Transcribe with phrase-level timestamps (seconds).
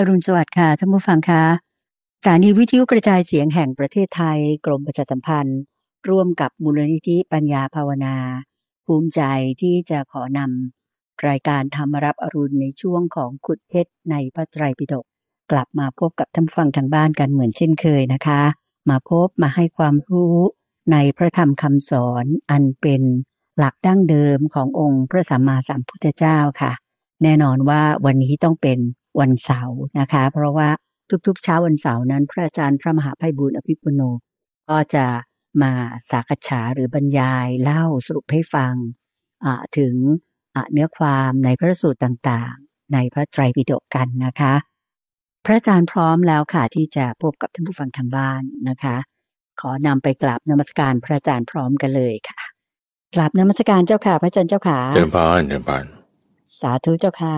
[0.00, 1.44] อรุณสวัสดิ์ค่ะท่านผู้ฟังคะ
[2.20, 5.60] สถานีวิทยุกระจายเสียงแห่งประเทศไทย กรมประชาสัมพันธ์
[6.08, 8.16] ร่วมกับมูลนิธิปัญญาภาวนา
[8.86, 9.22] ภูมิใจ
[9.60, 15.04] ที่จะขอนำรายการธรรมรับอรุณในช่วงของขุดเพชรในพระไตรปิฎก
[15.50, 18.42] กลับมาพบกับท่านฟังทางบ้านกันเหมือนเช่นเคยนะคะ
[18.90, 20.36] มาพบมาให้ความรู้
[20.92, 23.02] ในพระธรรมคำสอนอันเป็น
[23.58, 26.72] หลักดั้งเดิมขององค์พระสัมมาสัมพุทธเจ้าค่ะ
[27.22, 28.78] แน่นอนว่าวันนี้ต้องเป็น
[29.20, 30.68] วันเสาร์นะคะ เพราะว่า
[31.26, 34.02] ทุกๆเช้าวันเสาร์นั้น พระอาจารย์พระมหาไพบุญอภิปุโน
[34.68, 35.06] ก็จะ
[35.62, 35.72] มา
[36.10, 38.74] สักษาหรือบรรยายเล่าสรุปให้ฟัง
[39.78, 39.94] ถึง
[40.72, 44.54] เนื้อความในพระสูตรต่างๆ ในพระไตรปิฎกกันนะคะ
[45.44, 48.96] พระอาจารย์พร้อมแล้วค่ะที่จะพบกับท่านผู้ฟังทางบ้านนะคะ
[49.60, 52.40] ขอนำไปกราบนมัสการพระอาจารย์พร้อมกันเลยค่ะ
[53.14, 55.84] กราบนมัสการเจ้าค่ะ พระอาจารย์เจ้าค่ะเจริญพรเจริญพร
[56.60, 57.36] สาธุเจ้าค่ะ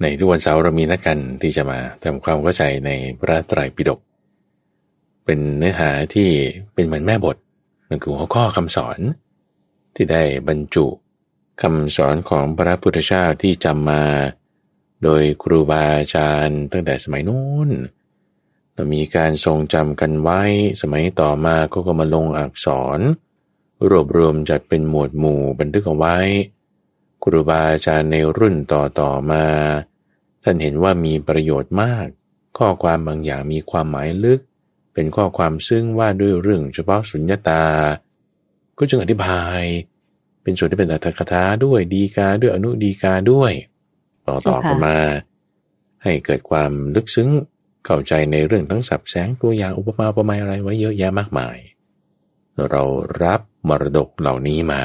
[0.00, 4.00] ในทุกวันเสาร์เรามีนัดกันที่จะมาทำความเข้าใจในพระไตรปิฎก
[5.24, 6.30] เป็นเนื้อหาที่
[6.74, 7.36] เป็นเหมือนแม่บท
[7.88, 8.98] นั่นคือหัวข้อคำสอน
[9.94, 10.86] ที่ได้บรรจุ
[11.62, 14.04] คำสอนของพระพุทธเจ้าที่จำมา
[15.02, 17.70] โดยครูบาอาจารย์ตั้งแต่สมัยนู้น
[18.74, 20.40] เรามีการทรงจำกันไว้
[20.82, 23.00] สมัยต่อมาก็ก็มาลงอักษร
[23.90, 26.16] รวบรวมจัดเป็นหมวดหมู่บันทึกเอาไว้
[27.28, 29.44] ครูบาอาจารย์ในรุ่นต่อต่อมา
[30.42, 32.06] ท่านเห็นว่ามีประโยชน์มาก
[32.58, 34.40] ข้อความบางอย่างมีความหมายลึก
[34.94, 37.64] เป็นข้อความซึ่งว่าด้วยเรื่องเฉพาะสุญญตา
[38.78, 39.60] ก็จึงอธิบาย
[40.42, 43.52] เป็นส่วนที่เป็นอัตถกถาด้วยดีกาด้วยอนุดีกาด้วย
[44.26, 44.98] ต่อต่อกันมา
[46.02, 47.28] ให้เกิดความลึกซึ้ง
[47.84, 51.56] เข้าใจในเรื่องทั้งสับแสงตัวอย่างอุปมาอุปไมยอะไรไว้เยอะแยะมากมาย
[52.70, 52.82] เรา
[53.22, 54.82] รับมรดกเหล่านี้มา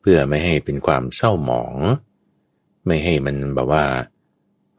[0.00, 1.74] เพื่อไม่ให้เป็นความเศร้าหมอง
[2.86, 3.84] ไม่ให้มันแบบว่า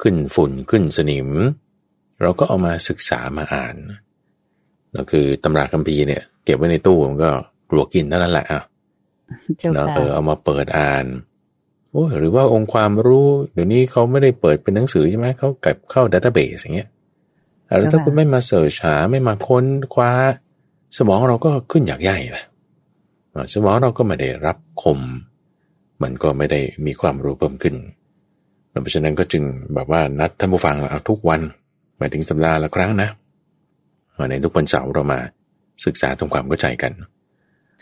[0.01, 1.29] ขึ้นฝุ่นขึ้นสนิม
[2.21, 3.75] เราก็เอามาศึกษามาอ่าน
[4.95, 7.31] ก็คือตำราคัมภีร์เนี่ยเก็บไว้ในตู้มันก็
[7.69, 8.61] กลัวกินเท่านั้นแหละอะ
[9.73, 11.05] เนาะเออเอามาเปิดอ่าน
[11.91, 16.89] โอ้หรือว่าองค์ความรู้เดี๋ยวนี้เขาไม่ได้เปิดเป็นหนังสือใช่ไหมเขาเก็บเข้าดัตเตอร์เบสอย่างเงี้ย
[17.65, 20.11] แล้วถ้าคุณไม่มาเสิร์ชหาไม่มาค้นคว้า
[20.97, 22.45] สมองเราก็ขึ้นอยากใหญ่แหละ
[23.53, 24.99] สมองเราก็ไม่ได้รับคม
[26.03, 27.75] มันก็ไม่ได้มีความรู้เพิ่มขึ้น
[28.81, 29.43] เพราะฉะนั้นก็จึง
[29.73, 31.41] แบบว่านัดท่านผู้ฟังเอาทุกวัน
[31.97, 33.09] หมายถึงสัปดาห์ละครั้งนะ
[34.29, 35.19] ในทุกวันเสาร์เรามา
[35.85, 36.91] ศึกษาทำความเข้าใจกัน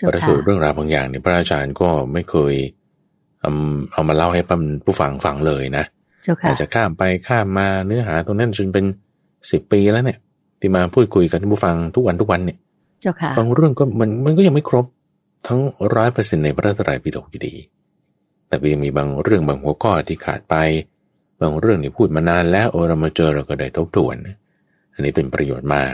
[0.07, 2.53] ประสูตรเรื่องราวบางอย่างเนี่ยพระอาจารย์ก็ไม่เคย
[3.41, 3.51] เอา
[3.93, 4.41] เอามาเล่าให้
[4.85, 5.85] ผู้ฟังฟังเลยนะ
[6.47, 8.85] อาจจะข้ามไปข้ามมาเนื้อหาตรงนั้นจนเป็น
[9.51, 10.19] สิบปีแล้วเนี่ย
[10.59, 12.57] ที่มาพูดคุยกับท่านผู้ฟังทุกวันทุกวันเนี่ย
[13.37, 14.85] บางเรื่องก็มันมันก็ยังไม่ครบ
[15.47, 15.59] ทั้ง
[15.95, 17.55] ร้อยเปอร์เซ็นในพระไตรปิฎกอยู่ดี
[18.47, 20.55] แต่ก็ยังมีบางเรื่องบางหัวข้อที่ขาดไป
[21.41, 24.15] บางเรื่องที่พูดมานานแล้วโอเรามาเจอเราก็ได้ทบทวน
[24.93, 25.93] อันนี้เป็นประโยชน์มาก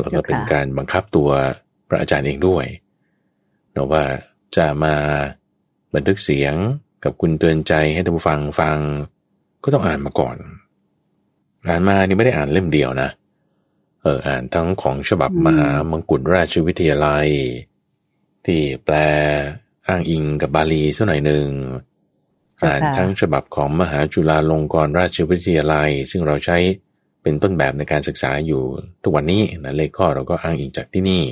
[0.00, 1.30] แล้วก็เป็นการบังคับตัว
[1.88, 2.66] พระอาจารย์เองด้วย
[3.72, 4.04] เนาะว่า
[4.56, 4.94] จะมา
[5.94, 6.54] บันทึกเสียง
[7.04, 8.78] กับคุณเตือนใจให้ท่านฟังฟัง
[9.64, 10.36] ก็ต้องอ่านมาก่อน
[11.66, 13.10] อ่านมานี่ไม่ได้อ่านเล่มเดียวนะ
[14.02, 17.28] เอออ่านทั้งของฉบับมหามงกุฎราชวิทยาลัย
[18.46, 18.96] ที่แปล
[19.86, 21.48] อ้างอิงกับบาลีสักหน่อยหนึ่ง
[22.64, 26.58] อ่านทั้งฉบับของมหาจุฬาลงกรณราชวิทยาลัย ซึ่งเราใช้
[27.22, 28.62] เป็นต้นแบบในการศึกษาอยู่
[29.02, 31.24] ทุกวันนี้นะเลขข้อเราก็อ้างอิงจากที่นี่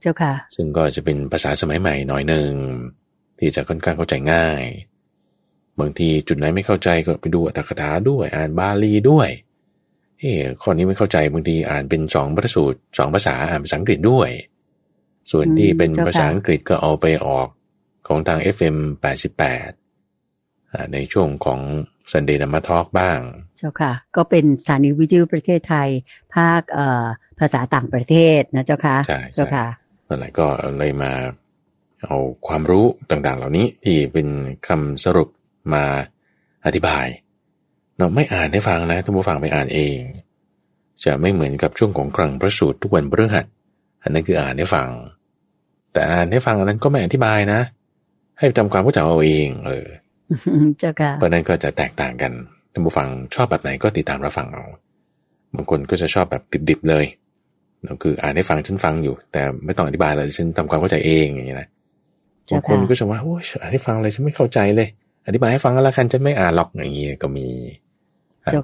[0.00, 2.50] เจ้าค่ะ ซึ่งก็จะเป็นภาษาสมัยใหม่หน่อยหนึ่ง
[3.38, 4.64] ที่จะค่อนข้างเข้าใจง่าย
[5.80, 9.28] บางทีจุดไหนไม่เข้าใจก็ไปดูอัตถกถาด้วย อ่านบาลีด้วย
[10.20, 14.30] เฮ้ข้อนี้ไม่เข้าใจบางทีอ่านเป็นสองพระสูตรสองภาษาอ่านภาษาอังกฤษด้วย
[15.30, 17.48] ส่วนที่เป็นภาษาอังกฤษก็เอาไปออก
[18.06, 18.76] ของทาง FM
[19.84, 21.60] 88 ในช่วงของ
[22.12, 23.18] Sunday น a ม t a l k บ้าง
[23.58, 25.88] เจ้าค่ะ ก็เป็นสถานีวิทยุประเทศไทย
[26.34, 27.06] ภาคเอ่อ
[27.38, 29.66] ภาษาต่างประเทศนะเจ้าค่ะใช่เจ้าค่ะ
[30.08, 30.46] อะไรก็
[30.78, 31.12] เลยมา
[32.04, 32.16] เอา
[32.46, 34.28] ความรู้ต่างๆ เหล่านี้ที่เป็น
[34.68, 35.28] คำสรุป
[35.74, 35.84] มา
[36.66, 37.06] อธิบาย
[37.98, 39.98] เราไม่อ่านให้ฟังนะท่านผู้ฟังไปอ่านเอง
[41.04, 43.46] จะไม่เหมือนกับช่วงของครั้งพระสูตรทุกวันพฤหัส
[44.02, 44.88] อันนั้นคืออ่านให้ฟัง
[45.96, 47.60] แต่อ่านให้ฟังอันนั้นก็ไม่อธิบายนะ
[48.38, 49.86] ให้ทำความเข้าใจเอาเอง เออ
[50.78, 52.32] เจ้าค่ะเพราะนั้นก็จะแตกต่างกัน
[52.72, 54.64] ท่านผู้ฟังชอบแบบไหนก็ติดตามรับฟังเอา
[55.54, 57.04] บางคนก็จะชอบแบบดิบๆเลย
[57.88, 61.68] ก็คืออ่านให้ฟังฉันฟังอยู่ แต่ไม่ต้องอธิบายเลยฉันทำความเข้าใจเองอย่างนี้นะ
[62.52, 64.88] บางคนก็จะว่าโอ้ยอ่านให้ฟังเลยฉันไม่เข้าใจเลย
[65.26, 67.48] อธิบายให้ฟังก็แล้วกันจะไม่อ่านหรอกอย่างนี้ก็มี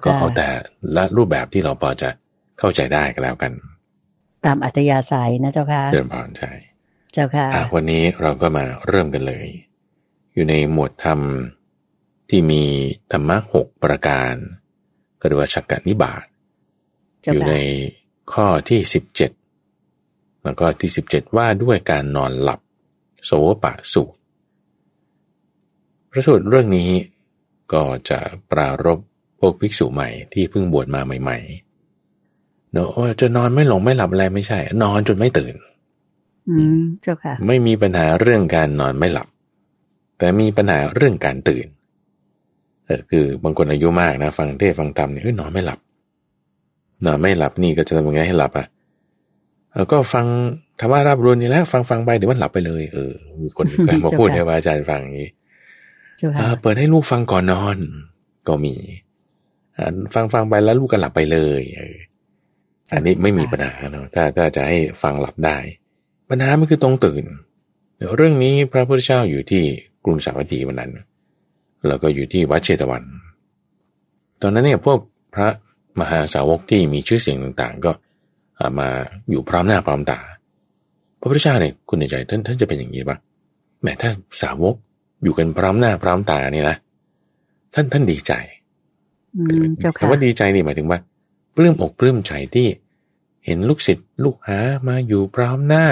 [0.04, 0.48] ก็เอาแต่
[0.96, 2.08] ละรูปแบบที่เราพอจะ
[2.58, 3.52] เข้าใจได้ก็แล้วกัน
[4.44, 6.52] ตามอัธยาศัยนะเจ้าค่ะเดินผ่านใช่
[7.12, 9.46] เจ้าค่ะวันนี้เราก็มาเริ่มกันเลย
[10.34, 11.20] อยู่ในหมวดธรรม
[12.28, 12.64] ที่มี
[13.12, 14.34] ธรรมะหกประการ
[15.20, 16.24] ก็เรียกว่าชักกะนิบาต
[17.22, 17.56] เจ้าอยู่ค่ะใน
[18.32, 19.30] ข้อที่สิบเจ็ด
[20.44, 22.60] แล้วก็ที่สิบเจ็ดว่าด้วยการนอนหลับ
[23.24, 23.30] โส
[23.62, 24.18] ปะสูตร
[26.10, 26.90] พระสูตรเรื่องนี้
[27.72, 28.18] ก็จะ
[28.50, 28.98] ปรารบ
[29.40, 35.54] พวกภิกษุใหม่ที่เพิ่งบวชมาใหม่ๆเนอะโอ้ยจะนอนไม่หลงไม่หลับอะไรไม่ใช่ นอนจนไม่ตื่น
[36.48, 39.28] อืมเจ้าค่ะ ไม่มีปัญหาเรื่องการนอนไม่หลับ
[40.18, 41.66] แต่มีปัญหาเรื่องการตื่น
[42.86, 45.78] เออคือบางคนอายุมากนะ ฟังเทศน์ฟังธรรมเนี่ยเฮ้ยนอนไม่หลับ
[47.06, 48.66] นอนไม่หลับนี่ก็จะทำยังไงให้หลับอะ
[49.72, 50.26] เออก็ฟัง
[50.80, 53.12] ธรรมะรับรู้นี่แหล้ว ฟังฟังไปเดี๋ยวมันหลับไปเลย เออ
[53.42, 55.28] มีคนเคยมาพูดให้ว่าอาจารย์ฟังอย่างนี้
[56.18, 57.78] เจ้าเอค่ะอเปิดให้ลูกฟังก่อนนอน
[58.48, 58.74] ก็มี
[59.78, 61.96] อ่าฟังฟังไปแล้วลูกก็หลับไปเลยเออ
[62.92, 65.58] อันนี้ไม่มีปัญหาเนาะถ้าถ้าจะให้ฟังหลับได้
[66.34, 67.24] ปัญหามันคือตรงตื่น
[68.16, 69.62] เรื่องนี้พระพุทธเจ้าอยู่ที่
[70.04, 70.90] กรุงสาวัตถีวันนั้น
[71.88, 73.02] แล้วก็อยู่ที่วัดเชตวัน
[74.42, 74.98] ตอนนั้นเนี่ยพวก
[75.34, 75.48] พระ
[76.00, 77.92] มหาสาวกที่มีชื่อเสียงต่างๆ ก็
[78.58, 78.88] อ่ามา
[79.30, 80.20] อยู่พร้อมหน้าพร้อมตา
[81.20, 83.16] พระพุทธเจ้าเนี่ยคุณในใจท่านท่านจะเป็นอย่างนี้ปะ
[83.80, 84.10] แหมถ้า
[84.42, 84.74] สาวก
[85.22, 86.76] อยู่กันพร้อมหน้าพร้อมตานี่นะ
[87.74, 88.32] ท่านท่านดีใจ
[89.36, 90.98] อืมเจ้าค่ะคำว่าดีใจนี่หมายถึงว่า
[91.56, 92.68] ปลื้มอกปลื้มใจที่
[93.46, 94.58] เห็นลูกศิษย์ลูกหา
[94.88, 95.86] มาอยู่พร้อมหน้า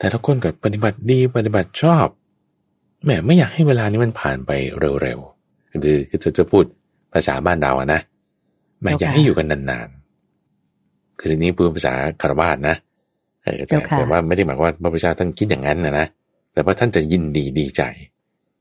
[0.00, 2.06] แต่ละคนกับปฏิบัติดีปฏิบัติชอบ
[3.04, 4.50] แหมไม่อยากให้เวลานี้มันผ่านไป
[5.02, 6.64] เร็วๆคือคือจะจะพูด
[7.12, 8.00] ภาษาบ้านเราอะนะ
[8.80, 12.76] แหมอยากให้อยู่กันนานๆคือทีนี้พูดภาษาคารวาสนะ
[13.42, 16.06] เออแต่แต่ว่าไม่ได้หมายความว่าพระพุทธเจ้าท่านคิดอย่างนั้นนะนะ
[16.52, 17.82] แต่ว่าท่านจะยินดีดีใจ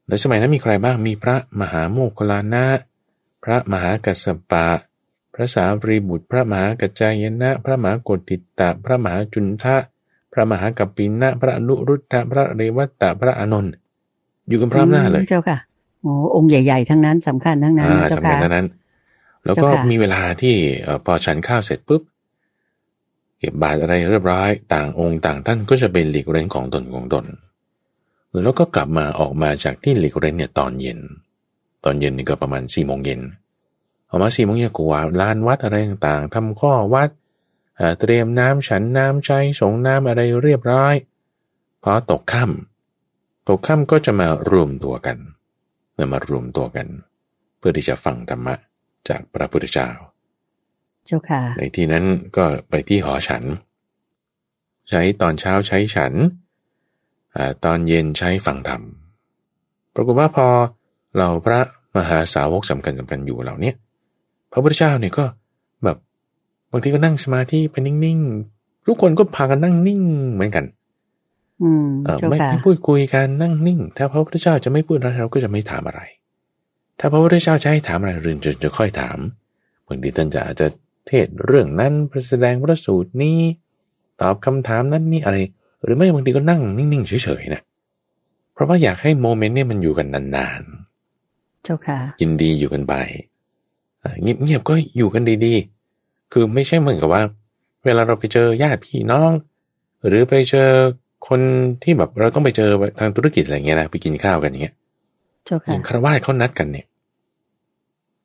[0.08, 2.66] แล้วสมัยนั้นมีใครบ้างมีพระมหาโมคคลลานะ
[3.44, 4.68] พระมหากัสสปะ
[5.34, 9.76] พระสารีบุตร พระมหากัจจายนะ พระมหากฏติตะ พระมหาจุนทะ
[10.34, 13.72] พระมหากัปปินะพระอนุรุตตะพระเรวัตตะพระอานนท์
[14.48, 15.58] อยู่กันพร้อมหน้าเลยเจ้าค่ะ
[16.02, 18.68] โอ้องค์ใหญ่ ๆ ทั้งนั้นสำคัญทั้งนั้นอ่าเจ้าสำคัญค่ะเท่านั้น
[19.46, 22.02] แล้วก็เจ้าค่ะมีเวลาที่เอ่อพอฉันข้าวเสร็จปุ๊บ
[23.40, 27.26] เก็บบาตรอะไรเรียบร้อยต่างองค์ต่างท่านก็จะเป็นหลีกเร้นของตนของตน
[28.44, 31.00] แล้วก็กลับมาออกมาจากที่หลีกเร้นเนี่ยตอนเย็น
[31.84, 33.22] ตอนเย็นนี่ก็ประมาณสี่โมงเย็น
[34.10, 37.10] ออกมาสี่โมงเย็นกว่าดลานวัดอะไรต่างๆทำข้อวัด
[37.80, 40.96] เอ่อเตรียมน้ำฉันน้ำใช้สงน้ำอะไรเรียบร้อย
[41.84, 45.18] พอตกค่ำตกค่ำก็จะมารวมตัวกัน
[46.14, 46.88] มารวมตัวกัน
[47.58, 48.56] เพื่อที่จะฟังธรรมะ
[49.10, 49.90] จากพระพุทธเจ้า
[51.06, 52.06] เจ้าค่ะ ในที่นั้น
[52.38, 53.44] ก็ไปที่หอฉัน
[54.90, 56.14] ใช้ตอนเช้าใช้ฉัน
[57.36, 58.82] อาตอนเย็นใช้ฟังธรรม
[59.94, 60.48] ปรากฏว่าพอ
[61.18, 61.62] เราพระ
[61.96, 63.76] มหาสาวกสำคัญสำคัญอยู่เหล่าเนี้ย
[64.52, 65.39] พระพุทธเจ้าเนี่ยก็แบบ
[66.72, 70.02] บางทีก็นั่งสมาธิไปนิ่งๆ ทุกคนก็พากันนั่งนิ่ง
[70.34, 70.66] เหมือนกัน
[71.64, 76.02] อืมเออเจ้าไม่ค่ะไม่พูดคุยกันนั่งนิ่ง ถ้าพระพุทธเจ้าจะไม่พูดอะไรเราก็จะไม่ถามอะไร
[77.00, 79.18] ถ้าพระพุทธเจ้าจะให้ถามอะไรเรื่องจะจะค่อยถาม
[79.88, 80.68] บางทีท่านจะอาจจะ
[81.08, 81.94] เทศน์เรื่องนั้น
[82.30, 83.38] แสดงพระสูตรนี้
[84.22, 85.38] ตอบคำถามนั้นนี่อะไร
[85.84, 87.62] หรือไม่บางทีก็นั่งนิ่งๆเฉยๆนะ
[88.54, 90.62] เพราะว่าอยากให้โมเมนต์เนี่ยมันอยู่กันนาน
[91.64, 92.94] เจ้าค่ะๆยินดีอยู่กันไป
[94.04, 95.79] อ่าเงียบๆก็อยู่กันดีๆ
[96.32, 97.24] คือไม่ใช่เหมือนกับว่า
[97.86, 99.32] เวลาเราไปเจอญาติพี่น้อง
[100.08, 100.70] หรือไปเจอ
[101.28, 101.40] คน
[101.84, 104.76] ที่แบบเราต้องไปเจอทางธุรกิจอะไรเงี้ยนะไปกินข้าวกันอย่างเงี้ย
[105.46, 106.86] เจ้าอค่ะย่างคารวะเขานัดกันเนี่ย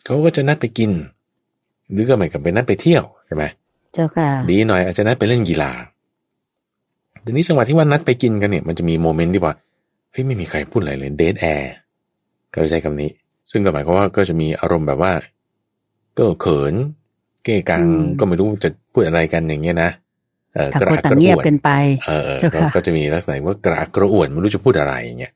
[0.05, 0.91] เขาก็จะนัดไปกิน
[1.93, 3.45] หรือก็หมายกับไปนัดไปเที่ยวใช่ไหม
[3.95, 5.71] เจ้าค่ะ ดีหน่อยอาจจะนัดไปเล่นกีฬา
[7.25, 9.55] ทีนี้จังหวะที่ว่านัดไปกินกันเนี่ยมันจะมีโมเมนต์ที่ว่า
[10.13, 11.73] เฮ้ยไม่มีใครพูดอะไรเลยเดทแอร์
[12.55, 13.11] ก็ใช้คำนี้
[13.51, 15.13] ซึ่งก็หมายความว่าก็จะมีอารมณ์แบบว่า
[16.19, 16.75] ก็เขิน
[17.45, 19.91] เก้กังอืมก็ไม่รู้จะพูดอะไรกันอย่างเงี้ยนะ
[20.55, 21.71] เออต่างกระคนอักต่ากงระเงียอ่บวนกันไป
[22.07, 25.33] เออเจ้าก็ค่ะก็จะมีลักษณะว่ากระอักกระอ่วนไม่รู้จะพูดอะไรอย่างเงี้ย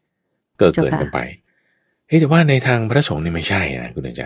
[0.58, 1.18] เกิดเจ้าเกินค่ะกันไป
[2.08, 4.24] เฮ้ยแต่ว่าในทางพระสงฆ์นี่ไม่ใช่นะคุณเดินใจ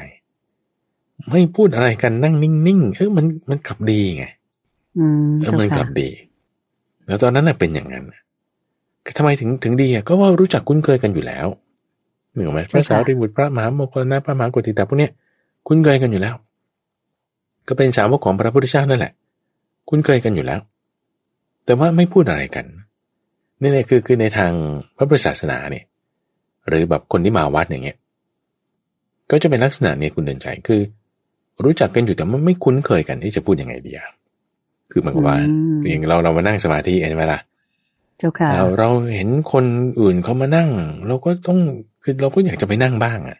[1.31, 4.25] ไม่พูดอะไรกันนั่งนิ่งๆเออมันมันกลับดีไง
[4.99, 6.09] อืมเออเจ้ามันกค่ะลับดี
[7.07, 8.05] แล้วตอนนั้นน่ะเป็นอย่างนั้น
[9.19, 11.47] ทำไมถึงถึงดีอะก็ว่ารู้จักคุ้นเคยกันอยู่แล้ว
[12.31, 15.13] เหมือนไหมพระสารีบุตรพระมหาโมคคลลานะพระมหากฏติตาพวกเนี้ย
[15.67, 16.35] คุ้นเคยกันอยู่แล้ว
[17.69, 19.13] ก็เป็นสาวกของพระพุทธเจ้านั่นแหละ
[19.89, 20.61] คุ้นเคยกันอยู่แล้ว
[21.65, 22.67] แต่ว่าไม่พูดอะไรกัน
[23.63, 24.53] นี่แหละคือคือในทาง
[24.97, 25.85] พระพุทธศาสนาเนี่ย
[26.69, 27.99] หรือแบบคนที่มาวัดอย่างเงี้ย
[29.31, 30.81] ก็จะเป็นลักษณะเนี้คุณเดินใจคือ
[31.65, 34.09] รู้จักกันอยู่แต่ว่าไม่คุ้นเคยกันที่จะพูดยังไงดีอะ
[34.91, 37.41] คือเหมือนกับว่าอืมอย่างเราเรามานั่งสมาธิใช่ไหมล่ะ
[38.19, 39.65] เจ้าค่ะเราเราเห็นคน
[40.01, 40.69] อื่นเขามานั่ง
[41.07, 41.59] เราก็ต้อง
[42.03, 43.39] คือเราก็อยากจะไปนั่งบ้างอะ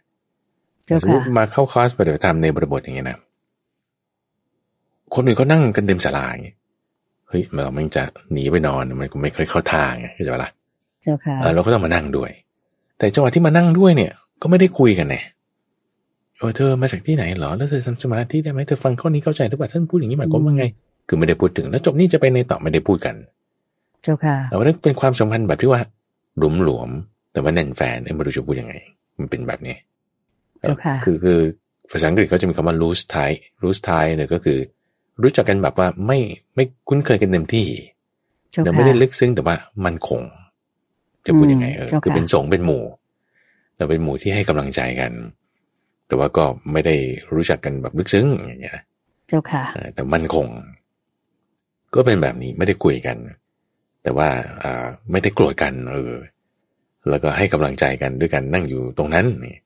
[0.87, 3.19] เจ้าสมมค่ะติมาเข้าคอร์สปฏิบัติธรรมในบริบทอย่างเงี้ยนะ
[5.15, 6.57] คนอื่นเขานั่งกันเต็มศาลาอย่างเงี้ย
[7.29, 8.03] เฮ้ยเรามันจะ
[8.33, 10.51] หนีไปนอนมันก็ไม่เคยเข้าทางไงเข้าใจปะล่ะ
[11.03, 12.31] เจ้าค่ะเออเราก็ต้องมานั่งด้วย
[12.99, 15.17] แต่จังหวะที่มานั่งด้วยเนี่ย ก็ไม่ได้คุยกันไง
[16.39, 20.65] เออเธอมาจากที่ไหนเหรอแล้วเธอทำสมาธิได้ไหมเธอฟังข้อนี้เข้าใจหรือเปล่าท่านพูดอย่างนี้หมายความว่าไง
[21.09, 23.15] คือไม่ได้พูดถึงแล้วจบนี่จะไปในต่อไม่ได้พูดกัน
[24.03, 25.81] เจ้าค่ะแต่ว่านั่นเป็นความสัมพันธ์แบบที่ว่า
[26.39, 28.75] หลวมหลวมๆแต่ว่าแน่นแฟนเอ้ไม่รู้จะพูดยังไง
[29.19, 29.75] มันเป็นแบบนี้
[30.61, 31.39] เจ้าค่ะคือคือ
[31.91, 34.59] ภาษาอังกฤษเขาจะมีคำว่า loose tie loose tie เนี่ยก็คือ
[35.23, 36.19] รู้จักกันแบบว่าไม่
[36.55, 37.67] ไม่คุ้นเคยกันเต็มที่
[38.53, 40.23] เจ้าแต่ค่ะไม่ได้ลึกซึ้งแต่ว่ามันคง
[41.27, 42.85] จะพูดยังไงเออเจ้าค่ะคือเป็นสงฆ์เป็นหมู่
[43.77, 45.13] แต่เป็นหมู่ที่ให้กำลังใจกัน
[46.07, 46.97] แต่ว่าก็ไม่ได้
[47.35, 48.81] รู้จักกันแบบลึกซึ้งอย่างเงี้ย
[49.29, 50.47] เจ้าค่ะเออแต่มันคง
[51.95, 53.17] ก็เป็นแบบนี้ไม่ได้คุยกัน
[54.03, 54.29] แต่ว่า
[54.63, 56.15] อ่าไม่ได้โกรธกัน เออ
[57.09, 59.57] แล้วก็ให้กำลังใจกันด้วยกันนั่งอยู่ตรงนั้นนี่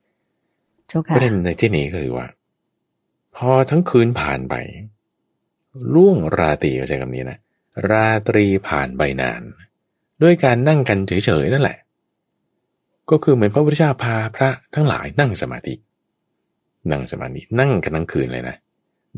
[0.89, 2.27] เจ้าปค่ะระเด็นในที่นี้ก็คือว่า
[3.37, 4.55] พอทั้งคืนผ่านไป
[5.95, 7.39] ล่วงราตรีใช้คำนี้นะ
[7.91, 9.43] ราตรีผ่านไปนาน
[10.23, 11.79] ด้วยการนั่งกันเฉยๆนั่นแหละ
[13.11, 15.75] ก็คือเหมือนพระพุทธเจ้าพาพระทั้งหลายนั่งสมาธิ
[16.91, 18.57] นั่งสมาธินั่งกันทั้งคืนเลยนะ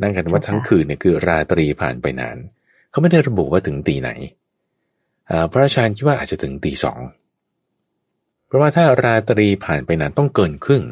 [0.02, 2.36] นั่งกันว่าทั้งคืนเนี่ยคือราตรีผ่านไปนาน
[2.90, 4.10] เขาไม่ได้ระบุว่าถึงตีไหน
[5.50, 7.00] พระอาจารย์คิดว่าอาจจะถึงตีสอง
[8.46, 10.84] เพราะว่าถ้าราตรีผ่านไปนานต้องเกินครึ่ง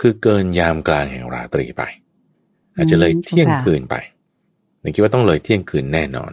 [0.00, 1.82] คือเกินยามกลางแห่งราตรีไป
[2.76, 3.94] อาจจะเลยเที่ยงคืนไป
[4.84, 6.32] ในคิดว่าต้องเลยเที่ยงคืนแน่นอน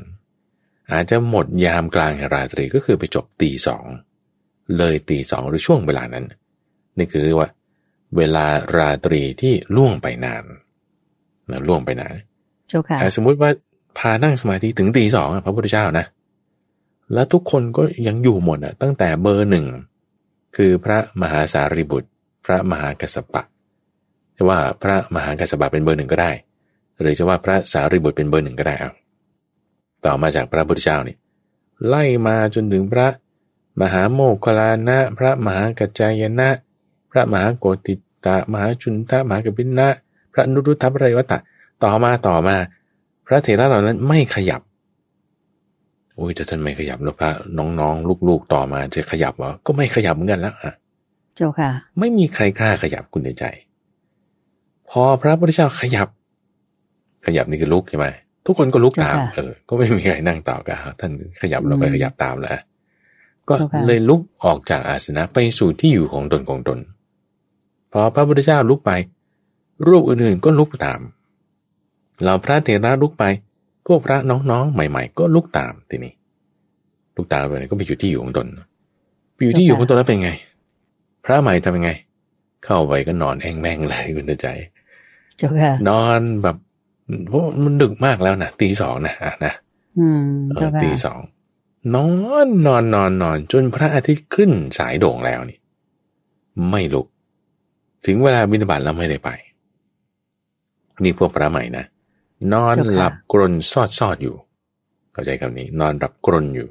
[0.92, 3.86] อาจจะหมดยามกลางแห่งราตรีก็คือไปจบตีสอง
[4.78, 6.26] เลยตีสองหรือช่วงเวลานั้น
[6.98, 7.50] นี่คือเรียกว่า
[8.18, 8.46] เวลา
[8.78, 10.44] ราตรีที่ล่วงไปนาน
[11.52, 12.16] นะล่วงไปนาน
[12.70, 13.50] เจ้าค่ะอะสมมุติว่า
[13.98, 16.06] พานั่งสมาธิถึงตีสองอะพระพุทธเจ้านะ
[17.14, 19.66] แล้วทุกคนก็ยังอยู่หมดอะตั้งแต่เบอร์หนึ่ง
[20.56, 22.10] คือพระมหาสารีบุตร
[22.46, 23.44] พระมหากัสสปะ
[24.36, 26.32] จะว่าพระมหากัสสปะเป็นเบอร์หนึ่งก็ได้
[27.02, 28.92] หรือจะว่าพระสารีบุตรเป็นเบอร์หนึ่งก็ได้เอา
[30.06, 31.16] ต่อมาจากพระพุทธเจ้านี่
[31.88, 33.08] ไล่มาจนถึงพระ
[33.82, 36.50] มหาโมคคลลานะ พระมหากัจจายนะ
[37.12, 37.94] พระมหาโกติ
[38.26, 39.88] ตะมหาจุนทะมหากปินะ
[40.34, 41.40] พระนุรุทธปริวัตตะ
[41.84, 42.56] ต่อมาต่อมา
[43.28, 44.62] พระเถระเหล่านั้นไม่ขยับ
[46.16, 50.74] โอ้ยแต่ท่านไม่ขยับแล้วพระน้องๆ ลูกๆต่อมาจะขยับเหรอก็ไม่ขยับเหมือนกันแล้วอะ
[51.36, 53.44] เจ้าค่ะ ไม่มีใครกล้าขยับคุณในใจ
[54.90, 56.08] พอพระพุทธเจ้าขยับ
[57.26, 58.08] ขยับนี่คือลุกใช่ไหม
[58.46, 61.12] ทุกคนก็ลุกตามค่ะเออ ก็ไม่มีใครนั่งต่อกันท่าน
[61.42, 62.64] ขยับเราก็อืมขยับตามแหละ
[63.50, 66.80] ก็ค่ะเลยลุกออกจากอาสนะไปสู่ที่อยู่ของตนของตน
[67.92, 68.92] พอพระพุทธเจ้าลุกไป
[69.88, 71.02] รูปอื่นๆก็ลุกตาม
[72.24, 73.24] เราพระเถระลุกไป
[73.88, 76.14] พวกพระน้องๆ ใหม่ ๆ ก็ลุกตามทีนี้
[77.16, 78.48] ลุกตามไปไหนก็ไปอยู่ที่อยู่ของตน
[79.36, 80.32] ไปอยู่ที่อยู่ของตนแล้วเป็นไง
[81.26, 81.92] พระใหม่ทำยังไง
[82.66, 84.48] เข้าไปก็นอนแองแมงเลยคุณใจ
[85.38, 86.58] เจ้าค่ะนอนแบบ
[87.28, 89.54] เพราะมันดึกมากแล้วนะตีสองนะอะนะ
[90.00, 90.24] อืม
[90.56, 91.20] เอเจ้าอค่ะตีสอง
[91.96, 92.10] นอ
[92.46, 95.58] นนอนนอนนอนจนพระอาทิตย์ขึ้นสายโด่งแล้วนี่
[96.70, 97.08] ไม่ลุก
[98.06, 99.30] ถึงเวลาบิณฑบาตแล้วไม่ได้ไป
[101.04, 101.86] นี่พวกพระใหม่นะ
[102.54, 104.36] นอนหลับกรนซอดซอดอยู่
[105.12, 106.70] เข้าใจคำนี้ นอนหลับกรนอยู่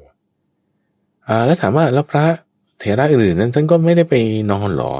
[1.27, 2.25] อ่าแล้วถามว่าแล้วพระ
[2.79, 4.15] เถระอื่นๆนั้นท่านก็ไม่ได้ไป
[4.51, 4.93] นอนหรอ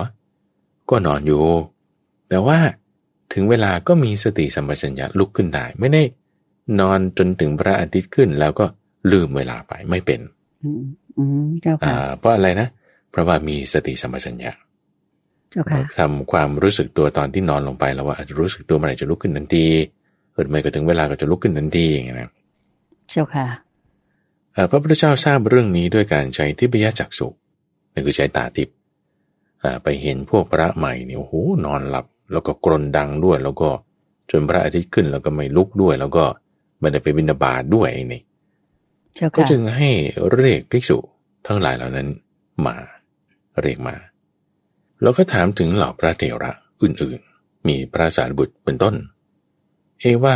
[0.89, 1.43] ก็นอนอยู่
[2.29, 2.57] แต่ว่า
[3.33, 6.03] ถึงเวลาก็มีสติสัมปชัญญะลุกขึ้นได้ ไม่ได้
[6.79, 8.65] นอนจนถึงพระอาทิตย์ขึ้น แล้วก็
[9.11, 10.19] ลืมเวลาไปไม่เป็น
[10.63, 10.83] อืม
[11.17, 12.67] อืมเจ้าอ่าค่ะเพราะอะไรนะ
[13.11, 14.51] เพราะว่ามีสติสัมปชัญญะ
[15.51, 19.65] เจ้าค่ะทำความรู้สึกตัวตอนที่นอนลงไปแล้วว่าอาจจะรู้สึกตัวเมื่อไหร่จะลุกขึ้นทันที
[20.33, 22.31] เกิดไม่ก็ถึงเวลาก็จะลุกขึ้นทันทีอย่างนี้นะ
[23.09, 23.45] เจ้าค่ะ
[24.53, 27.27] เอ่อพระพุทธเจ้าทราบเรื่องนี้ด้วยการใช้ทิพยจักษุ
[27.93, 28.75] นั่นคือใช้ตาทิพย์
[29.63, 31.33] อ่าไปเห็นพวกพระใหม่เนี่ยโอ้โห
[31.65, 33.69] นอนหลับ แล้วก็กรนดังด้วย แล้วก็
[34.31, 36.25] จนพระอาทิตย์ขึ้นแล้วก็ไม่ลุกด้วย แล้วก็
[36.79, 38.21] ไม่ได้ไปบิณฑบาตด้วยไอ้นี่
[39.15, 39.89] เจ้าก็ค่ะจึงให้
[40.31, 40.97] เรียกภิกษุ
[41.47, 42.07] ทั้งหลายเหล่านั้น
[42.65, 42.75] มา
[43.61, 43.95] เรียกมา
[45.01, 48.95] แล้วก็ถามถึงเหล่าพระเถระอื่นๆ มีพระสารีบุตรเป็นต้น
[49.99, 50.35] เอะว่า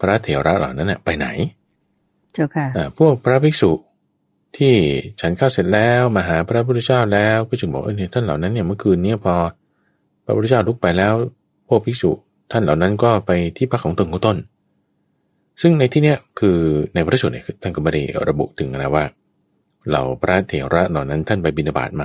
[0.00, 1.26] พระเถระเหล่านั้นน่ะไปไหน
[2.34, 3.72] เจ้าค่ะอ่าพวกพระภิกษุ
[4.56, 4.74] ที่
[5.20, 9.34] ฉันข้าวเสร็จแล้วมาหาพระพุทธเจ้าแล้วก็จึงบอกเออเนี่ยท่านเหล่านั้นเนี่ยเมื่อคืนเนี่ยพอ
[10.26, 11.14] พระพุทธเจ้าลุกไปแล้ว
[11.68, 12.10] พวกภิกษุ
[12.52, 14.36] ท่านเหล่านั้นก็ไปที่พักของตนของตน
[15.62, 16.58] ซึ่งในที่เนี้ยคือ
[16.94, 19.04] ในพระสูตรเนี่ยคือท่านก็ไม่ได้ระบุถึงนะว่า
[19.88, 22.04] เหล่าพระเถระเหล่านั้นท่านไปบิณฑบาตไหม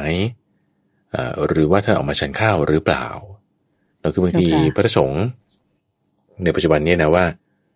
[1.13, 3.05] อ่าหรือว่าท่านออกมาฉันข้าวหรือเปล่า
[3.99, 5.23] แล้วคือบางทีเจ้าค่ะพระสงฆ์
[6.43, 7.25] ในปัจจุบันเนี่ยนะว่า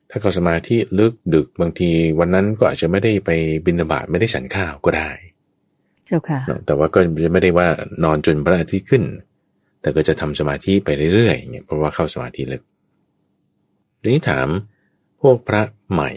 [0.10, 3.30] ถ้าเขาสมาธิลึกดึกบางทีวันนั้นก็อาจจะไม่ได้ไป
[3.66, 5.10] บิณฑบาตไม่ได้ฉันข้าวก็ได้
[6.06, 7.68] เจ้าค่ะเนอะแต่ว่าก็จะไม่ได้ว่า
[8.04, 9.04] นอนจนพระอาทิตย์ขึ้น
[9.86, 12.64] แต่ก็จะทำสมาธิไปเรื่อยๆอย่างเงี้ยเพราะว่าเข้าสมาธิลึก
[14.00, 14.48] ทีนี้ถาม
[15.22, 15.62] พวกพระ
[15.92, 16.12] ใหม่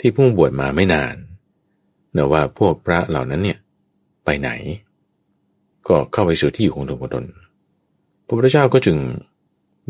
[0.00, 1.16] ที่เพิ่งบวชมาไม่นาน
[2.12, 3.58] เนะว่าพวกพระเหล่านั้นเนี่ย
[4.24, 4.50] ไปไหน
[5.88, 7.24] ก็เข้าไปสู่ที่อยู่ของตนของตน
[8.26, 8.96] พระพุทธเจ้าก็จึง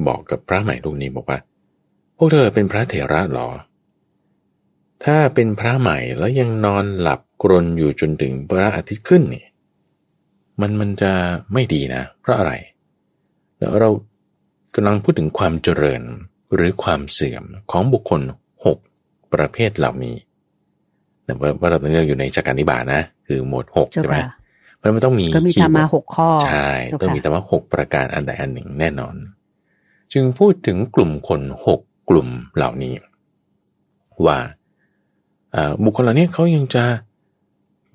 [0.06, 1.38] บอกกับพระใหม่รูปนี้บอกว่า
[2.16, 3.48] พวกเธอเป็นพระเถระหรอ
[5.04, 9.48] ถ้าเป็นพระใหม่แล้วยังนอนหลับกรนอยู่จนถึงพระอาทิตย์ขึ้นเนี่ย
[10.60, 11.12] มันมันจะ
[11.52, 13.90] ไม่ดีนะ เพราะอะไรเรา
[14.74, 16.02] กำลังพูดถึงความเจริญ
[16.54, 18.20] หรือความเสื่อมของบุคคล
[18.66, 18.78] หก
[19.32, 20.16] ประเภทเหล่านี้
[21.24, 24.16] แต่ว่าเราต้องเรียกอยู่ในจักรนิบาตนะ คือหมวดหกใช่ไหม
[24.82, 29.14] มันไม่ต้องมีก็มีธรรมะหกข้อใช่ต้องมีธรรมะหกประการอันใดอันหนึ่งแน่นอน
[30.12, 32.94] จึงพูดถึงกลุ่มคนหกกลุ่มเหล่านี้
[34.26, 34.38] ว่า
[35.82, 36.84] บุคคลเหล่านี้เขายังจะ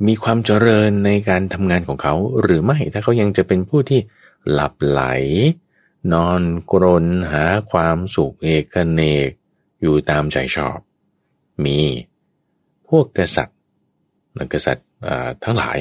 [0.08, 4.00] มีความเจริญในการทำงานของเขาหรือไม่ถ้าเขายังจะเป็นผู้ที่
[4.52, 5.02] หลับไหล
[6.14, 9.30] นอนกรนหาความสุขเอกเนก
[9.82, 10.80] อยู่ตามใจชอบ
[11.66, 11.80] มี
[12.88, 13.58] พวกกษัตริย์
[14.54, 14.88] กษัตริย์
[15.44, 15.78] ทั้งหลาย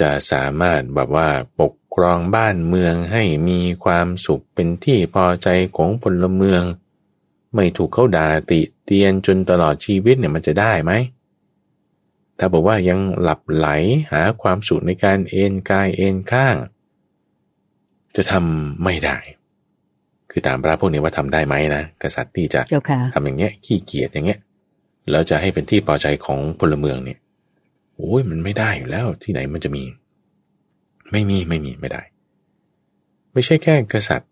[0.00, 1.28] จะสามารถแบบว่า
[1.60, 6.62] ปกครองบ้านเมืองให้มีความสุขเป็นที่พอใจของพลเมือง
[7.54, 10.92] ไม่ถูกเขาด่าติเตียนจนตลอดชีวิตเนี่ยมันจะได้ไหม
[12.38, 13.68] ถ้าบอกว่ายังหลับไหล
[14.12, 16.56] หาความสุขในการเอนกายเอนข้าง
[18.16, 19.16] จะทำไม่ได้
[20.30, 22.60] คือตามพระพวกนี้ว่าทำได้ไหมนะกษัตริย์ที่จะ
[23.14, 24.40] ทำอย่างเงี้ยขี้เกียจอย่างเงี้ย
[25.10, 27.18] แล้วจะให้เป็นที่พอใจของพลเมืองเนี่ย
[27.96, 29.84] โอ้ยมันไม่ได้อยู่แล้วที่ไหนมันจะมี
[31.10, 32.02] ไม่มีไม่มีไม่ได้
[33.32, 34.30] ไม่ใช่แค่กษัตริย์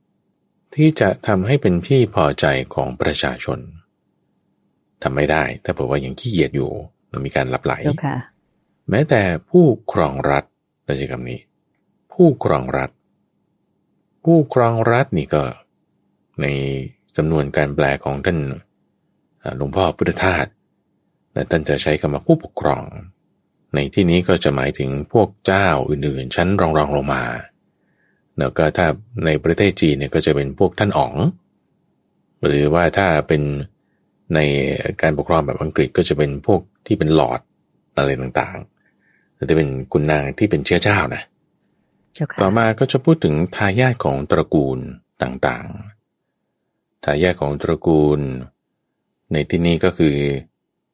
[0.75, 3.59] ที่จะทำให้เป็นที่พอใจของประชาชน
[5.03, 6.71] ทำไม่ได้ ถ้าบอกว่ายังขี้เกียจอยู่
[7.11, 7.75] มันมีการหลับไหล
[8.91, 10.45] แม้แต่ผู้ครองรัฐ
[10.85, 11.39] เราใช้คำนี้
[12.13, 12.91] ผู้ครองรัฐ
[14.25, 15.43] ผู้ครองรัฐนี่ก็
[16.41, 16.47] ใน
[17.17, 18.39] จำนวนการแปลของท่าน
[19.57, 20.47] หลวงพ่อพุทธทาส
[21.33, 22.83] และท่านจะใช้คำว่าผู้ปกครอง
[23.75, 27.25] ในที่นี้ก็จะหมายถึงพวกเจ้าอื่นๆ ชั้นรองๆลงมา
[28.39, 28.87] แล้วก็ถ้า
[29.25, 31.15] ในประเทศจีนเนี่ยก็จะเป็นพวกท่านอ๋อง
[32.47, 33.43] หรือว่าถ้าเป็น
[34.35, 34.39] ใน
[35.03, 37.41] การปกครองแบบอังกฤษก็จะเป็นพวกที่เป็นหลอด
[37.97, 41.23] อะไรต่างๆแต่จะเป็นกุนนางที่เป็นเชื้อเจ้านะ
[42.41, 44.79] ต่อมาก็จะพูดถึงทายาทของตระกูล
[45.23, 48.21] ต่างๆ ทายาทของตระกูล
[49.33, 50.17] ในที่นี้ก็คือ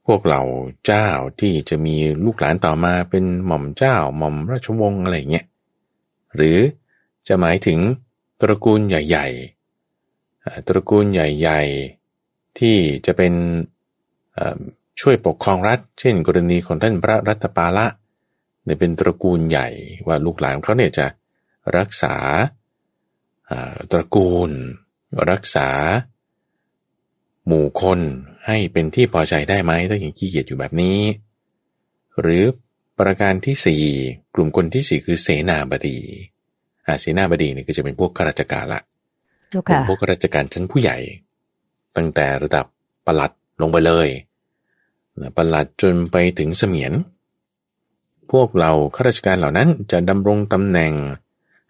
[0.06, 0.42] พวกเหล่า
[0.86, 1.08] เจ้า
[1.40, 5.46] ที่จะมีลูกหลานต่อมาเป็นหม่อมเจ้าหม่อมราชวงศ์อะไรเงี้ย
[6.36, 6.58] หรือ
[7.28, 7.78] จะหมายถึง
[8.40, 9.26] ตระกูลใหญ่
[10.02, 11.60] ๆ ตระกูลใหญ่
[12.10, 12.76] ๆ ที่
[13.06, 13.34] จะเป็น
[15.00, 17.86] ช่วยปกครองรัฐ เช่น กรณีของท่านพระรัตปาละ
[18.66, 19.68] เนี่ยเป็นตระกูลใหญ่
[20.06, 21.06] ว่าลูกหลานเขาเนี่ยจะ
[21.78, 22.14] รักษา
[23.92, 24.50] ตระกูล
[25.30, 25.68] รักษา
[27.46, 28.00] หมู่คน
[28.46, 30.98] ให้เป็นที่พอใจได้ไหมถ้าอย่างขี้เกียจอยู่แบบนี้
[32.20, 32.42] หรือ
[32.98, 33.84] ประการที่สี่
[34.34, 35.98] กลุ่มคนที่สี่คือเสนาบดี
[36.86, 38.80] อาเสนาบดีเนี่ยก็จะเป็นพวกข้าราชการละ
[39.68, 40.98] กลุ่มพวกข้าราชการชั้นผู้ใหญ่
[41.96, 42.66] ตั้งแต่ระดับ
[43.06, 44.08] ปลัดลงไปเลย
[45.36, 46.92] ปลัดจนไปถึงเสมียน
[48.32, 50.92] พวกเราข้าราชการเหล่านั้นจะดำรงตำแหน่ง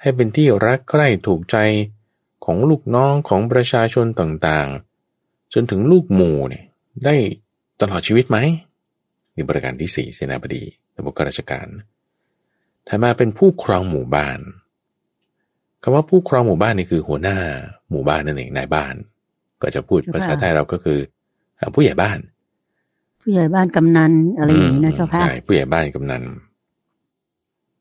[0.00, 1.56] ให้เป็นที่รักใคร่ถูกใจ
[2.44, 6.64] ของลูกน้องของประชาชนต่างๆ จนถึงลูกหมู่เนี่ย
[7.04, 7.14] ได้
[7.80, 8.38] ตลอดชีวิตไหม
[9.34, 10.62] นี่บริการที่สี่เสนาบดี
[10.98, 11.68] ระบบราชการ
[12.88, 14.38] ถ้ามาเป็นผู้ครองหมู่บ้าน
[15.82, 17.38] คำว่าผู้ครองหมู่บ้านนี่คือหัวหน้า
[17.90, 18.94] หมู่บ้านนั่นเองนายบ้าน
[19.62, 20.98] ก็จะพูดภาษาไทยเราก็คือ
[21.74, 22.18] ผู้ใหญ่บ้าน
[23.20, 26.22] ผู้ใหญ่บ้านกำนันอะไรอย่างนี้นะเจ้าค่ะใช่ผู้ใหญ่บ้านกำนัน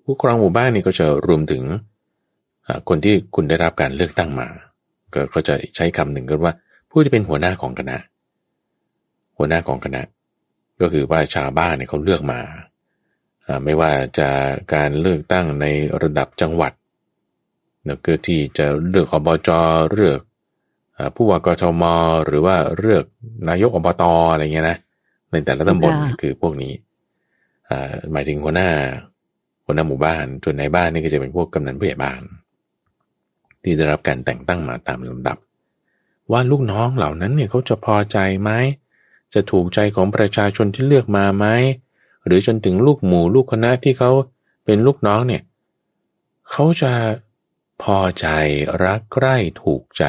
[0.05, 1.63] ผู้ครองหมู่บ้านนี่ก็จะรวมถึง
[2.89, 4.47] คนที่คุณได้รับการเลือกตั้งมา
[5.33, 6.53] ก็จะใช้คำหนึ่งก็ว่า
[6.89, 7.97] ผู้ที่เป็นหัวหน้าของคณะ
[9.37, 10.01] หัวหน้าของคณะ
[10.81, 12.39] ก็คือว่าชาวบ้านเนี่ยเขาเลือกมา
[13.63, 14.29] ไม่ว่าจะ
[14.73, 15.65] การเลือกตั้งใน
[16.01, 16.73] ระดับจังหวัด
[17.87, 19.49] นะคือที่จะเลือกอบจ
[19.91, 20.19] เลือก
[21.15, 21.83] ผู้ว่ากทม
[22.25, 23.03] หรือว่าเลือก
[23.49, 24.77] นายกอบตอะไรเงี้ยนะ
[25.31, 26.73] ในแต่ละตำบลคือพวกนี้
[28.11, 28.69] หมายถึงหัวหน้า
[29.65, 32.21] หัวหน้าหมู่บ้านส่วนในบ้านนี่ก็จะเป็นพวกกำนันผู้ใหญ่บ้าน
[33.63, 35.38] ที่ได้รับการแต่งตั้งมาตามลำดับ
[36.32, 38.51] ว่าลูกน้องเหล่านั้นเนี่ยเขาจะพอใจไหม
[39.34, 41.45] จะถูกใจของประชาชนที่เลือกมาไหม
[42.25, 44.12] หรือจนถึงลูกหมู่ลูกคณะที่เขา
[44.65, 45.43] เป็นลูกน้องเนี่ย
[46.49, 46.93] เขาจะ
[47.84, 48.28] พอใจ
[48.84, 50.06] รักใคร่ถูกใจ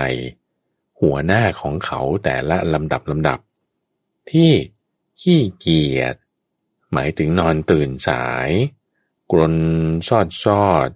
[1.01, 3.39] หัวหน้าของเขาแต่ละลำดับลำดับ
[4.31, 4.51] ที่
[5.21, 6.15] ขี้เกียจ
[6.93, 8.51] หมายถึงนอนตื่นสาย
[9.31, 9.55] กรน
[10.09, 10.89] ซอดซอด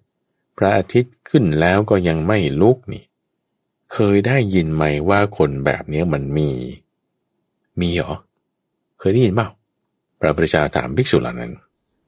[0.56, 3.04] พระอาทิตย์ขึ้นแล้วก็ยังไม่ลุกนี่
[3.92, 6.50] เคยได้ยินไหมว่าคนแบบนี้มันมี
[7.80, 8.14] มีเหรอ
[8.98, 9.48] เคยได้ยินเปล่า
[10.20, 11.52] พระพุทธเจ้าถามภิกษุเหล่านั้น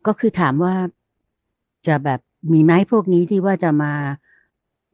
[0.07, 0.75] ก็คือถามว่า
[1.87, 2.21] จะแบบ
[2.53, 3.93] มีไหมพวกนี้ที่ว่าจะมา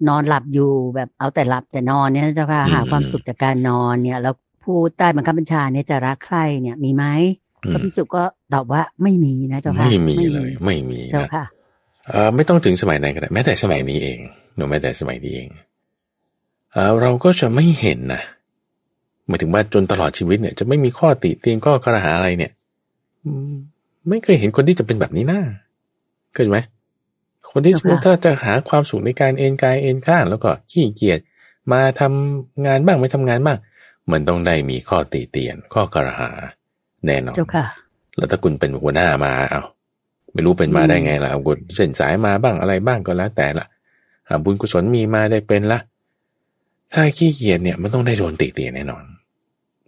[0.09, 7.05] นอนหลับอยู่แบบเอาแต่หลับแต่นอนเนี่ยเจ้าค่ะอืมหาความสุขจากการนอนเนี่ย แล้วผู้ใต้บังคับบัญชาเนี่ยจะรักใครเนี่ยมีไหม
[7.65, 11.45] อืพระมพิสุก็ ตอบว่าไม่มีนะเจ้าค่ะไม่มีเลย ไม่มีเจ้านะค่ะ
[12.09, 14.19] เอ่อไม่ต้องถึงสมัยไหนก็ได้แม้แต่สมัยนี้เอง
[14.57, 15.49] หนูแม้แต่สมัยนี้เอง
[16.73, 18.23] เอ่อเราก็จะไม่เห็นนะ
[19.27, 22.53] หมายถึงว่าจนตลอดชีวิตเนี่ย จะไม่มีข้อติเตียนข้อกระหาอะไรเนี่ย
[23.25, 23.55] อืม
[24.09, 25.41] ไม่เคยเห็นคนที่จะเป็นแบบนี้นะ
[26.33, 26.59] เข้าใจไหม
[27.51, 31.21] คนที่สมมติถ้าจะหาความสุขในการเอนกายเอนข้างแล้วก็ขี้เกียจ
[31.73, 33.59] มาทำงานบ้างไม่ทำงานบ้าง
[34.13, 36.31] มันต้องได้มีข้อติเตียนข้อกระหา
[37.07, 37.67] แน่นอนเจ้าค่ะ
[38.19, 39.63] แล้วถ้าคุณเป็นหัวหน้ามาเอา
[40.33, 43.67] ไม่รู้เป็นมาได้ไงล่ะคุณเส้นสายมาบ้างอะไรบ้างก็แล้วแต่ละ
[44.29, 45.79] อ่าบุญกุศลมีมาได้เป็นละ
[46.95, 49.05] ถ้าขี้เกียจเนี่ยมันต้องได้โดนติเตียนแน่นอน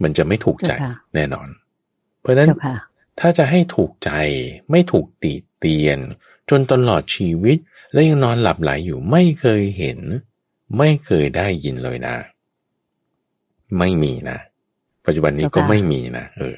[0.03, 1.49] มันจะไม่ถูกใจเจ้าค่ะแน่นอน
[2.21, 2.77] เพราะฉะนั้นเจ้าค่ะ
[3.21, 4.11] ถ้าจะให้ถูกใจ
[4.71, 5.99] ไม่ถูกติเตียน
[6.51, 7.59] จนตลอดชีวิต
[7.93, 9.99] และยังนอนหลับไหลอยู่ไม่เคยเห็น
[10.79, 12.15] ไม่เคยได้ยินเลยนะ
[13.79, 14.39] ไม่มีนะ
[15.07, 16.57] ปัจจุบันนี้เจ้าค่ะก็ไม่มีนะเออ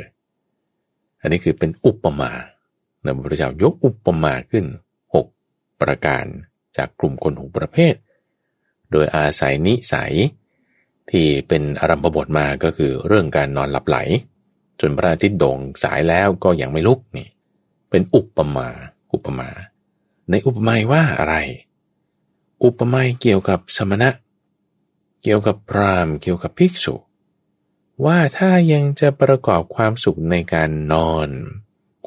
[1.22, 2.30] อันนี้คือเป็นอุปมา
[3.04, 4.64] นะพระพุทธเจ้ายกอุปมาขึ้น
[5.14, 5.26] หก
[5.80, 6.24] ประการ
[6.76, 7.94] จากกลุ่มคนหกประเภท
[8.92, 10.14] โดยอาศัยนิสัย
[11.11, 13.96] ที่เป็นอารัมพบทมาก็คือเรื่องการนอนหลับไหล
[14.80, 17.28] จนพระอาทิตย์โด่งสายแล้วก็ยังไม่ลุกนี่
[17.90, 18.68] เป็นอุปมา
[19.12, 19.48] อุปมา
[20.30, 21.37] ในอุปมาว่าอะไร
[22.64, 24.11] อุปมาเกี่ยวกับสมณะ
[25.22, 26.94] เกี่ยวกับพราหมณ์เกี่ยวกับภิกษุ
[28.05, 31.28] ว่าถ้ายังจะประกอบความสุขในการนอน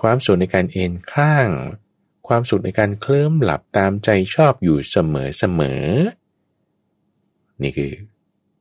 [0.01, 1.49] ความสุขในการเอนข้าง
[2.27, 5.83] ความสุขในการเคลิ้มหลับตามใจชอบอยู่เสมอเสมอ
[7.61, 7.91] นี่คือ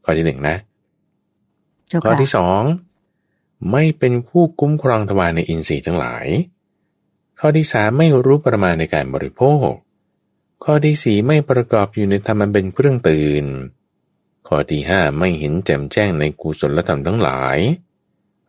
[0.04, 0.56] ข้อที่หนึ่งนะ
[1.88, 2.62] เจ้าข้อค่ะที่สอง
[3.72, 6.26] ไม่เป็นผู้คุ้มครองทวารในอินทรีย์ทั้งหลาย
[7.40, 9.68] ข้อที่สามไม่รู้ประมาณในการบริโภค
[10.64, 13.44] ข้อที่สี่ไม่ประกอบอยู่ในธรรมอันเป็นเครื่องตื่น
[14.48, 17.58] ข้อที่ห้าไม่เห็นแจ่มแจ้งในกุศลธรรมทั้งหลาย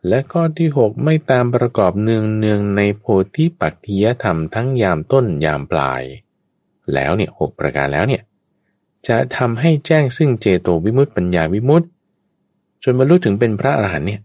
[0.08, 3.04] และข้อที่หกไม่ตามประกอบเนืองเนืองในโพ
[3.34, 6.02] ธิปักขียธรรมทั้งยามต้นยามปลาย
[6.94, 8.22] แล้วเนี่ยหกประการแล้วเนี่ย
[9.08, 11.86] จะทำให้แจ้งซึ่งเจโตวิมุตติปัญญาวิมุตติ
[12.84, 14.20] จนบรรลุถึงเป็นพระอรหันต์เนี่ย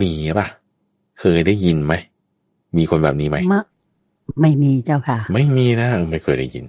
[0.00, 0.46] มีปะ
[1.20, 1.94] เคยได้ยินไหม
[2.76, 3.64] มีคนแบบนี้ไหมมะ
[4.40, 6.64] ไม่มีเจ้าค่ะ ไม่มีนะไม่เคยได้ยิน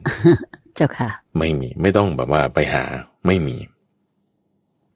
[0.75, 2.83] เจ้าค่ะ ไม่มี ไม่ต้องแบบว่าไปหา
[3.25, 3.57] ไม่มี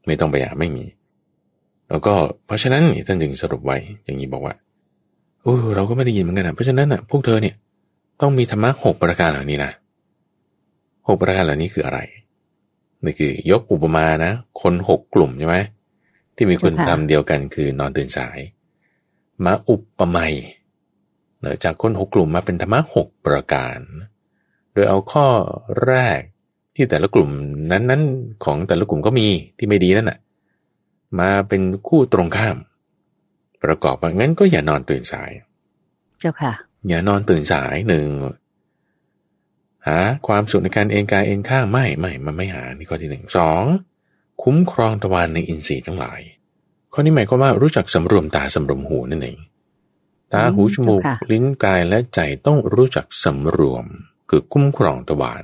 [0.08, 0.86] ไม่ต้องไปหาไม่มี
[1.90, 2.14] แล้วก็
[2.46, 4.56] เพราะฉะนั้นนี่ท่านจึงสรุปไว้อย่างนี้บอกว่า
[5.44, 7.56] โอ้เราก็ไม่ได้ยินเหมือนกันนะเพราะฉะนั้นอะพวกเธอเนี่ย
[8.22, 9.72] ต้องมีธรรมะหกประการเหล่านี้นะ
[11.08, 12.00] หกประการเหล่านี้คืออะไร
[13.06, 15.58] นี่คือยกอุปมานะ คนหกกลุ่มใช่ไหม
[16.36, 18.40] ที่มีคุณเจ้าค่ะธรรมเดียวกันคือนอนตื่นสาย
[19.46, 20.34] มาอุปไมย
[21.40, 23.80] เนอะจากคนหกกลุ่มมาเป็นธรรมะหกประการ
[24.74, 25.28] โดยเอาข้อ
[25.86, 26.22] แรก
[26.78, 27.30] ที่แต่ละกลุ่ม
[27.72, 30.20] นั้นๆ ของแต่ละกลุ่มก็มีที่ไม่ดีนั่นน่ะ
[31.20, 32.58] มาเป็นคู่ตรงข้าม
[33.64, 35.32] ประกอบว่างั้นก็อย่านอนตื่นสาย
[36.20, 36.54] เจ้าค่ะ
[36.88, 38.08] อย่านอนตื่นสายหนึ่ง
[39.88, 43.64] หาความสุขในการเอนกายเอนข้างไม่ไม่มันไม่หานี่ข้อที่หนึ่งสอง
[44.44, 46.22] คุ้มครองตะวันในอินทรีย์ทั้งหลาย
[46.94, 49.38] ข้อนี้หมายความว่ารู้จักสำรวมตาสำรวมหูนั่นเอง
[50.34, 53.86] ตาหูอืมจมูกเจ้าค่ะลิ้นกายและใจต้องรู้จักสำรวม
[54.30, 55.44] คือคุ้มครองตะวัน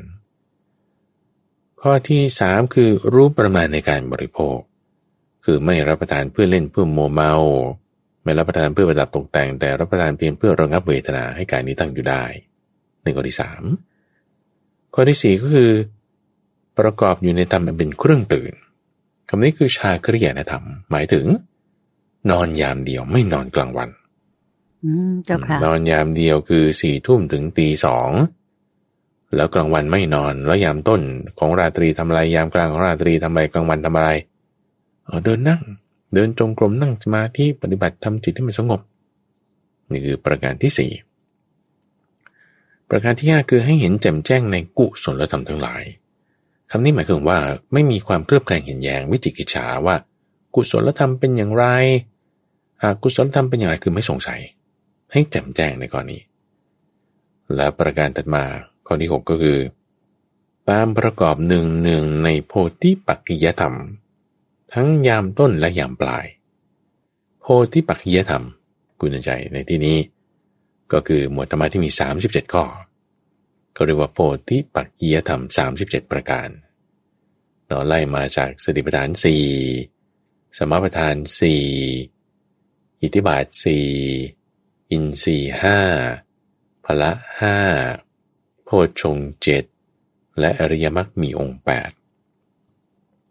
[1.86, 4.58] ข้อที่สามคือรู้ประมาณในการบริโภค
[5.46, 7.34] คือไม่รับประทานเพื่อเล่นเพื่อโมวเมา
[8.24, 12.24] ไม่รับประทานเพื่อประดับตกแต่ง แต่รับประทานเพียงเพื่อระงับเวทนาให้กายนี้ตั้งอยู่ได้
[13.04, 13.64] ในข้อที่สาม
[14.94, 15.72] ข้อที่สี่ก็คือ
[16.80, 18.54] ประกอบอยู่ในธรรมอันเป็นเครื่องตื่น
[19.30, 21.26] คำนี้คือชาคริยานธรรม หมายถึง
[22.32, 23.90] นอนยามเดียวไม่นอนกลางวัน
[24.84, 28.10] อืมเจ้าค่ะนอนยามเดียวคือสี่ทุ่มถึงตีสอง
[29.36, 31.02] แล้วกลางวันไม่นอน แล้วยามต้น
[31.40, 34.10] ของราตรีทำอะไรยามกลางของราตรีทำอะไรกลางวันทำอะไร
[35.06, 35.62] เออเดินนั่ง
[36.14, 38.82] เดินจงกรมนั่งสมาธิปฏิบัติทำจิตให้มันสงบ
[39.92, 40.92] นี่คือประการที่สี่
[42.90, 45.84] ประการที่ห้าคือให้เห็นแจ่มแจ้งในกุศลธรรมทั้งหลาย
[46.72, 47.40] คำนี้หมายถึงว่า
[47.74, 49.96] ไม่มีความเคลือบแคลงเห็นแยงวิจิกิจฉาว่า
[50.56, 51.66] กุศลธรรมเป็นอย่างไร
[52.84, 54.42] หากกุศลธรรมเป็นอย่างไรคือไม่สงสัย
[55.12, 56.18] ให้แจ่มแจ้งในกรณี
[57.56, 58.44] และประการถัดมา
[58.86, 59.60] ข้อที่หกก็คือ
[60.70, 63.76] ตามประกอบหนึ่งหนึ่งในโพธิปักกิยธรรม
[64.74, 66.26] ทั้งยามต้นและยามปลาย
[67.42, 68.44] โพธิปักกิยธรรม
[69.00, 69.98] กุณใจในที่นี้
[70.94, 71.90] ก็คือหมวดธรรมะที่มี
[72.22, 72.66] 37 ข้อ
[73.74, 74.20] เขาเรียกว่าโพ
[74.50, 75.42] ธิปักกิยธรรม
[75.78, 76.50] 37 ประการ
[77.66, 79.10] เนาะไล่มาจากสติปัฏฐาน
[79.84, 81.16] 4 สมปัฏฐาน
[82.10, 83.46] 4 อิทธิบาท
[84.18, 85.80] 4 อินทรีห้า
[86.86, 87.58] พละห้า
[88.86, 89.64] ชฌงเจ็ด
[90.40, 91.92] และอริยมรรคมีองค์แปด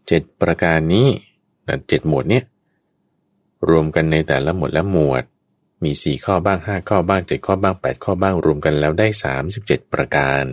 [0.06, 1.08] เจ็ดประการนี้
[1.88, 2.44] เจ็ดหมวดเนี่ย
[3.68, 5.24] รวมกันในแต่ละหมวดและหมวด
[5.84, 10.44] มีสี่ข้อบ้างห้าข้อบ้างเจ็ดข้อบ้างแปดข้อบ้างรวมกันแล้วได้สามสิบเจ็ดประการ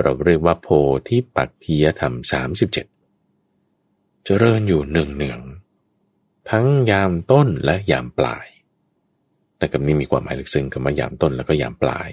[0.00, 0.68] เราเรียกว่าโพ
[1.08, 2.86] ธิปักขียธรรมสามสิบเจ็ด
[4.24, 5.38] เจริญอยู่หนึ่งหนึ่ง
[6.50, 8.46] ทั้งยามต้นและยามปลาย
[9.58, 12.10] แต่กับนี้มีความหมายลึกซึ้งคำว่ายามต้นแล้วก็ยามปลาย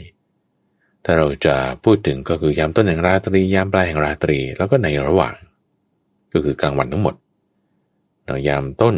[1.06, 5.36] ถ้าเราจะพูดถึงก็คือยามต้นแห่งราตรียามปลายแห่งราตรี แล้วก็ในระหว่าง
[6.34, 7.16] ก็คือกลางวันทั้งหมด
[8.48, 8.96] ยามต้น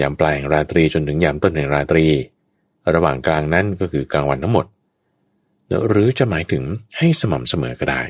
[0.00, 2.06] ยามปลายแห่งราตรีจนถึงยามต้นแห่งราตรี
[2.94, 4.66] ระหว่างกลางนั้นก็คือกลางวันทั้งหมด
[5.88, 6.62] หรือจะหมายถึง
[6.98, 8.02] ให้สม่ำเสมอก็ได้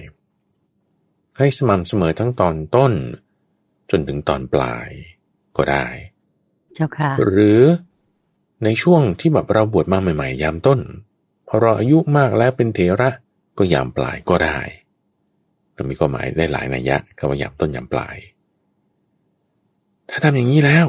[1.38, 2.92] ให้สม่ำเสมอทั้งตอนต้น
[3.90, 4.88] จนถึงตอนปลาย
[5.56, 5.86] ก็ได้
[6.74, 7.60] เจ้าค่ะ หรือ
[8.64, 10.80] ในช่วงที่แบบเราบวชมาใหม่ ๆ ยามต้น
[11.48, 13.10] พอเราอายุมากแล้วเป็นเถระ
[13.58, 14.58] ก็ยามปลายก็ได้
[15.74, 18.16] เรามีความหมายได้หลายนัยยะคำว่ายามต้นยามปลาย
[20.10, 20.86] ถ้าทำอย่างนี้แล้ว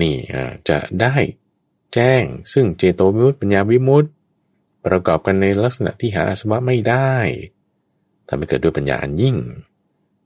[0.00, 0.16] นี่
[0.68, 1.14] จะได้
[1.94, 4.08] แจ้งซึ่งเจโตวิมุตติปัญญาวิมุตติ
[4.86, 7.12] ประกอบกันในลักษณะที่หาอาสวะไม่ได้
[8.28, 9.36] ทำให้เกิดด้วยปัญญาอันยิ่ง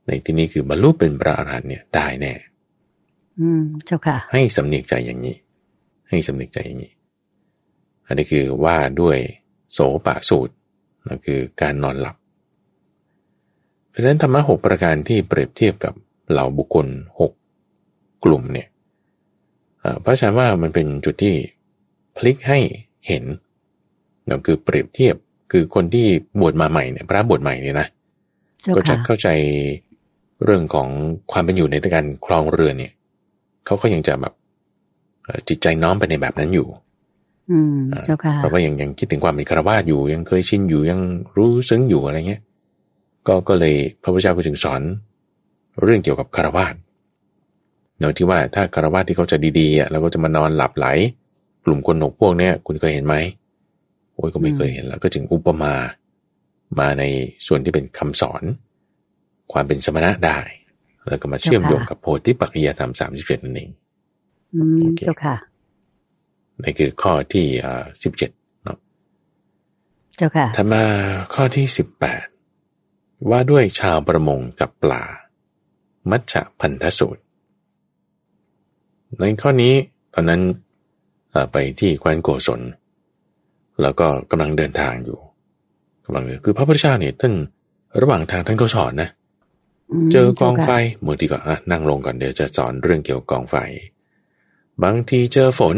[0.07, 2.33] ในที่นี้คือบรรลุเป็นพระอรหันต์เนี่ยได้แน่
[3.39, 5.37] อืมเจ้าค่ะ ให้สำเนียกใจอย่างนี้
[6.11, 6.93] ให้สำเนียกใจอย่างนี้
[8.11, 9.17] อันนี้คือว่าด้วย
[9.73, 10.55] โสปะสูตร
[11.09, 12.17] นั่นคือการนอนหลับ
[13.91, 15.95] เพราะฉะนั้นธรรมะหกประการที่เปรียบเทียบกับ
[16.31, 16.87] เหล่าบุคคล
[17.21, 17.33] หก
[18.25, 18.69] กลุ่มเนี่ย
[20.03, 21.35] เพราะฉันว่ามันเป็นจุดที่
[22.17, 22.59] พลิกให้
[23.07, 23.25] เห็น
[24.29, 25.15] นั่นคือเปรียบเทียบ
[25.53, 26.07] คือคนที่
[26.41, 27.89] บวชมาใหม่เนี่ยพระบวชใหม่เนี่ยนะ
[28.75, 29.29] ก็จะเข้าใจ
[30.45, 30.89] เรื่องของ
[31.33, 32.93] ความเป็นอยู่ในการครองเรือนเนี่ย
[33.67, 34.35] เขาก็ยังจะแบบ
[35.49, 36.90] จิตใจน้อมไปในแบบนั้นอยู่อืม
[38.07, 41.01] เจ้าค่ะเพราะว่ายังยังคิดถึงความเป็นคารวะอยู่ยังเคยชินอยู่ยัง
[41.37, 42.43] รู้ซึ้งอยู่อะไรเงี้ย
[43.27, 44.83] ก็ก็เลยพระพุทธเจ้าก็ถึงสอน
[45.83, 46.67] เรื่องเกี่ยวกับคารวะ
[47.99, 50.87] เนาะที่ว่าถ้าคารวะที่เขาจะดีๆอะแล้วก็จะมานอนหลับไหล
[51.65, 53.15] กลุ่มคนหนกพวกเนี้ยคุณเคยเห็นไหม
[54.15, 55.75] โอ้ยก็ไม่เคยเห็นแล้วก็จึงอุปมา
[56.79, 57.05] มาใน
[57.47, 58.43] ส่วนที่เป็นคำสอน
[59.53, 60.39] ความเป็นสมณะได้
[61.09, 63.71] แล้วก็มาเชื่อมโยงกับโพธิปัจจะธรรมสามสิบเจ็ดนั่นเอง
[64.55, 65.37] อืมเจ้าค่ะ
[66.65, 68.31] นี่คือข้อที่อ่าสิบเจ็ด
[68.65, 68.79] เนาะ
[70.17, 70.83] เจ้าค่ะถัดมา
[71.35, 72.25] ข้อที่สิบแปด
[73.31, 75.03] ว่าด้วยชาวประมงกับปลา
[76.11, 77.23] มัชฌะพันธสูตร
[79.19, 79.75] ในข้อนี้
[80.15, 80.43] ตอนนั้น
[81.53, 82.61] ไปที่แคว้นโกศล
[83.83, 85.19] แล้วก็กำลังเดินทางอยู่
[86.05, 87.35] กำลังคือพระพุทธเจ้าเนี่ยท่าน
[88.01, 89.11] ระหว่างทางท่านก็สอนนะ
[90.13, 90.71] เจอกองไฟ
[91.05, 91.39] บางทีก็
[91.71, 93.57] นั่งลงก่อนเดี๋ยวจะสอนเรื่องเกี่ยวกับกองไฟ
[94.83, 95.77] บางทีเจอฝน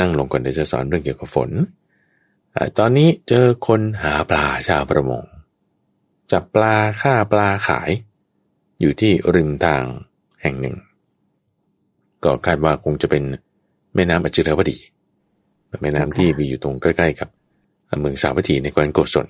[0.00, 1.50] นั่งลงก่อนเดี๋ยวจะสอนเรื่องเกี่ยวกับฝน
[2.78, 5.22] ตอนนี้เจอคนหาปลาชาวประมง
[6.32, 7.90] จับปลาฆ่าปลาขาย
[8.80, 9.82] อยู่ที่ริมทาง
[10.42, 10.76] แห่งหนึ่ง
[12.24, 13.22] ก็คาดว่าคงจะเป็น
[13.94, 14.78] แม่น้ำอจิรวดี
[15.82, 17.28] แม่น้ำที่มีอยู่ตรงใกล้ๆกับ
[18.00, 19.28] เมืองสาวัตถีในแคว้นโกศล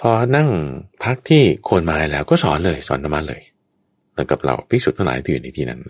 [0.00, 0.48] พอนั่ง
[1.02, 3.42] พักที่โคนไม้แล้วก็สอนเลยสอนธรรมะเลย
[4.14, 5.80] แล้วกับเราพิสุทธิ์ทั้งหลายที่อยู่ในที่นั้น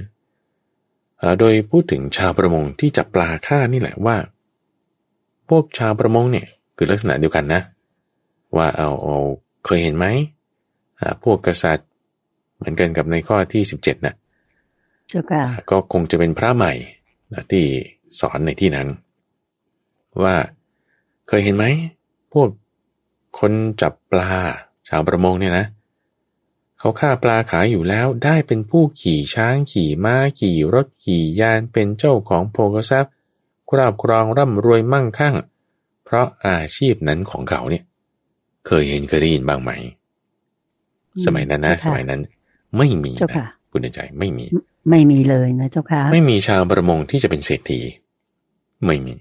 [1.41, 4.17] โดยพูดถึงชาวประมงที่จับปลาฆ่านี่แหละว่า
[5.49, 7.61] พวกชาวประมงเนี่ยคือลักษณะเดียวกันนะ
[8.57, 9.19] ว่าเอาเอา
[9.67, 10.07] เคยเห็นไหม
[11.25, 11.89] พวกกษัตริย์
[12.57, 14.15] เหมือนกันกับในข้อที่สิบเจ็ดนะ
[15.71, 16.73] ก็คงจะเป็นพระใหม่
[17.33, 17.65] นะที่
[18.21, 18.89] สอนในที่นั้น
[20.23, 20.35] ว่า
[21.29, 21.65] เคยเห็นไหม
[22.33, 22.49] พวก
[23.39, 24.31] คนจับปลา
[24.89, 25.67] ชาวประมงเนี่ยนะ
[26.83, 33.13] เขาฆ่าปลาขายอยู่แล้วได้เป็นผู้ขี่ช้างขี่ม้าขี่รถขี่ยานเป็นเจ้าของโภกทรัพย์
[33.71, 35.35] ครอบครองร่ำรวยมั่งคั่ง
[36.05, 37.85] เพราะอาชีพนั้นของเขาเนี่ย
[38.67, 39.71] เคยเห็นเคยได้ยินบ้างไหม
[41.25, 42.21] สมัยนั้นนะสมัยนั้น
[42.77, 44.45] ไม่มีนะคุณใจไม่มี
[44.91, 47.81] ไม่มีเลยนะเจ้าค่ะไม่มีชาวประมงที่จะเป็นเศรษฐี
[48.87, 49.15] ไม่มี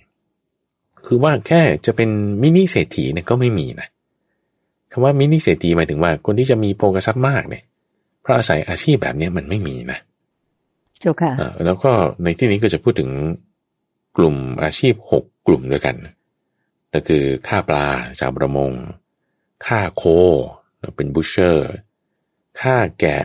[1.06, 2.10] คือว่าแค่จะเป็น
[2.41, 3.88] มินิเศรษฐีเนี่ยก็ไม่มีนะ
[4.91, 7.63] คำว่ามินิเศรษฐีหมายถึงว่า คนที่จะมีโภกทรัพย์มากเนี่ย
[8.21, 9.99] เพราะอาศัยอาชีพแบบนี้มันไม่มีนะ
[10.99, 11.32] เจ้าค่ะ
[11.65, 11.91] แล้วก็
[12.23, 13.12] ในที่นี้ก็จะพูดถึง
[14.17, 15.95] กลุ่มอาชีพหกกลุ่มด้วยกัน
[16.93, 17.88] ก็คือฆ่าปลา
[18.19, 18.71] ชาวประมง
[19.65, 20.04] ฆ่าโค
[20.95, 21.71] เป็นบูชเชอร์
[22.62, 23.23] ฆ่าแกะ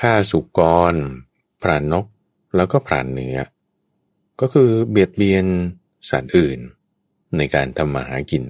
[0.00, 0.60] ฆ่าสุก
[0.92, 0.94] ร
[1.62, 2.06] พรานนก
[2.56, 3.38] แล้วก็พรานเนื้อ
[4.40, 5.46] ก็คือเบียดเบียน
[6.10, 6.58] สัตว์อื่น
[7.36, 8.44] ในการทำมาหากิน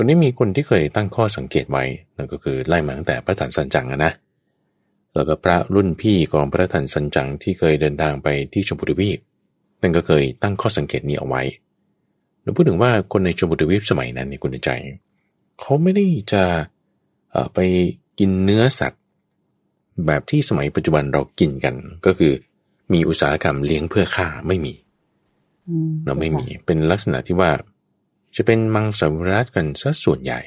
[0.00, 1.84] ตัวนี้มีคนที่เคยตั้งข้อสังเกตไว้
[2.16, 4.12] นั่นก็คือไล่มาตั้งแต่พระถันสันจังนะ
[5.14, 9.18] แล้วก็พระรุ่นพี่ของพระถันสันจังที่เคยเดินทางไปที่ชมพูทวีป
[9.82, 11.42] นั่นก็เคยตั้งข้อสังเกตนี้เอาไว้
[12.42, 14.70] เราพูดถึงว่าคนในชมพูทวีปสมัยนั้นนี่คุณใจ
[15.60, 16.44] เขาไม่ได้จะ
[17.54, 17.58] ไป
[18.18, 19.02] กินเนื้อสัตว์
[20.06, 21.74] แบบที่สมัยปัจจุบันเรากินกัน
[22.06, 22.32] ก็คือ
[22.92, 24.74] มีอุตสาหกรรมเลี้ยงเพื่อฆ่าไม่มี
[25.68, 27.50] อืมเราไม่มีเป็นลักษณะที่ว่า
[28.40, 30.40] จะเป็นมังสวิรัตกันซะส่วนใหญ่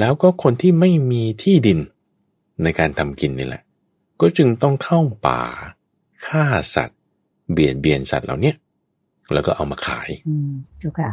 [0.00, 1.78] แล้วก็คนที่ไม่มีที่ดิน
[2.62, 3.62] ในการทำกินนี่แหละ
[4.20, 5.42] ก็จึงต้องเข้าป่า
[6.26, 6.44] ฆ่า
[6.74, 6.98] สัตว์
[7.52, 8.56] เบียดเบียนสัตว์เหล่าเนี้ย
[9.32, 11.10] แล้วก็เอามาขายอืมเจ้าค่ะ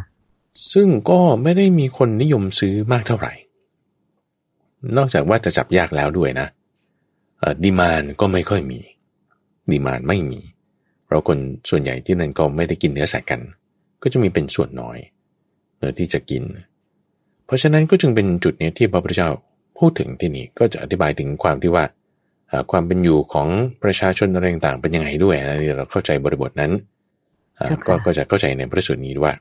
[0.73, 3.33] ซึ่งก็ไม่ได้มีคนนิยมซื้อมากเท่าไหร่
[4.97, 6.47] นอกจากว่าจะจับยากแล้วด้วยนะ
[7.63, 8.79] ดีมานก็ไม่ค่อยมี
[9.71, 10.41] ดีมานไม่มี
[11.05, 11.37] เพราะคน
[11.69, 13.41] ส่วนใหญ่ที่นั่นก็ไม่ได้กินเนื้อสัตว์กัน
[14.01, 15.14] ก็จะมีเป็นส่วนน้อยเนื้
[15.87, 16.43] อที่จะกิน
[17.45, 19.29] เพราะฉะนั้นก็จึงเป็นจุดนี้ที่พระพุทธเจ้า
[19.77, 21.85] พูดถึงที่นี่ก็จะอธิบายถึงความที่ว่า
[22.51, 23.47] อ่าความเป็นอยู่ของ
[23.83, 26.71] ประชาชนอะไรต่างๆเป็นยังไงด้วยนะที่เราเข้าใจบริบทนั้น
[27.59, 29.33] อ่าครับก็ก็จะเข้าใจในพระสูตรนี้ว่า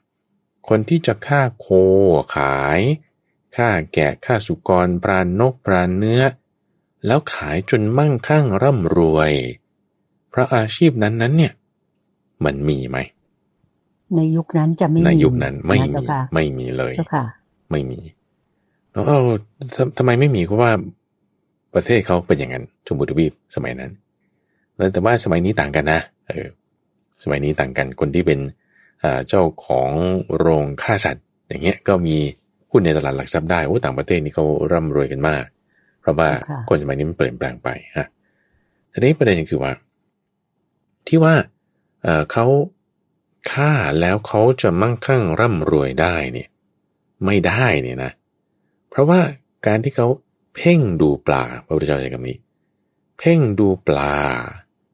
[0.69, 1.69] คนที่จะฆ่าโค
[2.37, 2.81] ขาย
[3.57, 6.23] ฆ่าแกะฆ่าสุกรปรานนกปรานเนื้อ
[7.07, 9.33] แล้วขายจนมั่งคั่งร่ำรวย
[10.31, 11.53] เพราะอาชีพนั้นๆเนี่ย
[12.45, 12.99] มันมีไหม
[14.17, 17.25] ในยุคนั้นจะไม่มีในยุคนั้นไม่ะมีเจ้าค่ะไม่มีเลยเจ้าค่ะ
[17.71, 18.01] ไม่มี
[18.93, 19.21] แล้วเอา
[19.77, 20.71] ทำทำไมไม่มีเพราะว่า
[21.75, 23.93] ประเทศเขาเป็นอย่างนั้นชมพูทวีปสมัยนั้น
[24.77, 26.47] แล้วแต่ว่าสมัยนี้ต่างกันนะเออ
[27.23, 28.41] สมัยนี้ต่างกันคนที่เป็น
[29.03, 29.91] อ่าเจ้าของ
[30.39, 32.17] โรงฆ่าสัตว์ อย่างเงี้ยก็มี
[32.71, 35.45] หุ้นในตลาดหลักทรัพย์ได้โอ้ต่างประเทศนี่เขาร่ำรวยกันมาก
[36.01, 38.07] เพราะว่าค่ะคนสมัยนี้มันเปลี่ยนแปลงไปฮะ
[38.93, 39.73] ทีนี้ประเด็นคือว่า
[41.09, 41.35] ที่ว่า
[42.03, 42.47] เอ่อเขา
[43.53, 46.49] ฆ่าแล้วเขาจะมั่งคั่งร่ำรวยได้เนี่ย
[47.25, 48.13] ไม่ได้เนี่ยนะ
[48.91, 49.21] เพราะว่า
[49.67, 50.09] การที่เขา
[50.55, 52.39] เพ่งดูปลาพระพุทธเจ้าใช้คำนี้
[53.19, 54.17] เพ่งดูปลา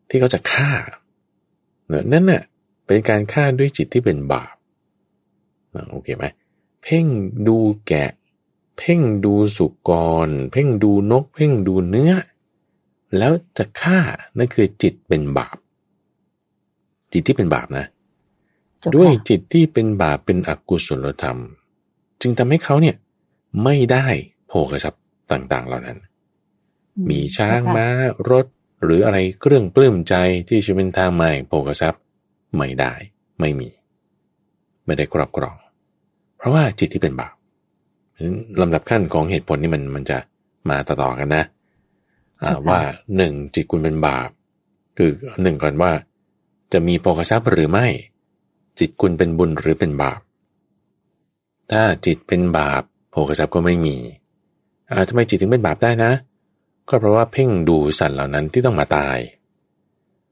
[0.08, 0.72] ที่เขาจะฆ่า
[1.88, 2.42] เนี่ยนั่นน่ะ
[2.86, 4.54] เป็นการฆ่าด้วยจิตที่เป็นบาป
[5.74, 6.24] นะโอเคไหม
[6.82, 7.06] เพ่ง
[7.48, 8.12] ดูแกะ
[8.78, 9.90] เพ่งดูสุก
[10.26, 12.12] ร เพ่งดูนก เพ่งดูเนื้อ
[13.18, 13.98] แล้วจะฆ่า
[14.36, 15.56] นั่นคือจิตเป็นบาป
[17.12, 17.86] จิตที่เป็นบาปนะ
[18.96, 21.38] ด้วยจิตที่เป็นบาปเป็นอกุศลธรรม
[22.20, 22.96] จึงทำให้เขาเนี่ย
[23.64, 24.06] ไม่ได้
[24.48, 25.98] โภคทรัพย์ต่าง ๆ เหล่านั้น
[26.96, 27.86] อืมีช้างเจ้ค่ะม้า
[28.30, 28.46] รถ
[28.84, 30.14] หรืออะไรเครื่องปลื้มใจ
[30.48, 32.02] ที่จะเป็นทางมาแห่งโภคทรัพย์
[32.56, 32.92] ไม่ได้
[33.40, 33.68] ไม่มี
[34.84, 35.56] ไม่ได้ครอบครอง
[36.36, 37.34] เพราะว่าจิตที่เป็นบาป
[38.12, 40.18] เพราะฉะนั้นลำดับขั้นของเหตุผลนี่มันมันจะ
[40.70, 41.44] มาต่อๆกันนะ
[42.42, 42.80] อ่าว่า
[43.16, 44.28] หนึ่งจิตคุณเป็นบาป
[44.96, 45.10] คือ
[45.42, 45.92] หนึ่งก่อนว่า
[46.72, 47.86] จะมีโภคทรัพย์หรือไม่
[48.80, 50.20] จิตคุณเป็นบุญหรือเป็นบาป
[51.70, 53.96] ถ้าจิตเป็นบาปโภคทรัพย์ก็ไม่มี
[54.90, 56.12] อ่าทำไมจิตถึงเป็นบาปได้นะ
[56.88, 59.18] ก็เพราะว่าเพ่งดูสัตว์เหล่านั้นที่ต้องมาตาย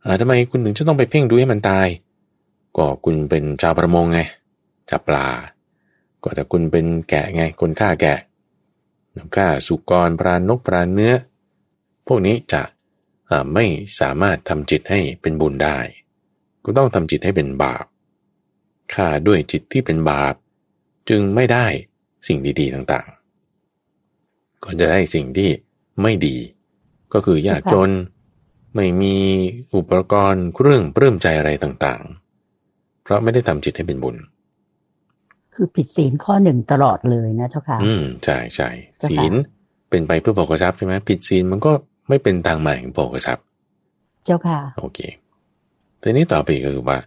[0.05, 1.89] อ่าทำไมคุณถึงจะต้องไปเพ่งดูให้มันตาย
[2.77, 4.21] ก็คุณเป็นชาวประมงไง
[4.91, 5.29] จับปลา
[6.23, 8.19] ก็แต่คุณเป็นแกะไง คนฆ่าแกะ
[9.37, 11.15] ฆ่าสุกรปรานกปราเนื้อ
[12.07, 12.63] พวกนี้จะ
[13.55, 13.65] ไม่
[14.01, 15.79] สามารถทำจิตให้เป็นบุญได้
[16.65, 17.85] ก็ต้องทำจิตให้เป็นบาป
[18.94, 20.35] ฆ่าด้วยจิตที่เป็นบาป
[21.09, 21.66] จึงไม่ได้
[22.27, 25.51] สิ่งดีๆต่างๆ ก็จะได้สิ่งที่
[26.03, 26.37] ไม่ดี
[27.12, 27.90] ก็คือยากจน
[28.74, 29.16] ไม่มี
[29.74, 34.16] อุปกรณ์เครื่องปลื้มใจอะไรต่างๆ เพราะไม่ได้ทำจิตให้เป็นบุญ
[35.55, 39.33] คือผิดศีลข้อหนึ่งตลอดเลยนะเจ้าค่ะ อืมใช่ใช่เจ้าค่ะศีล
[39.90, 41.72] เป็นไปเพื่อโภคทรัพย์ใช่ไหมผิดศีลมันก็
[42.09, 43.44] ไม่เป็นทางมาแห่งโภคทรัพย์
[44.24, 44.98] เจ้าค่ะ โอเค
[46.03, 46.98] ทีนี้ต่อไปก็คือว่า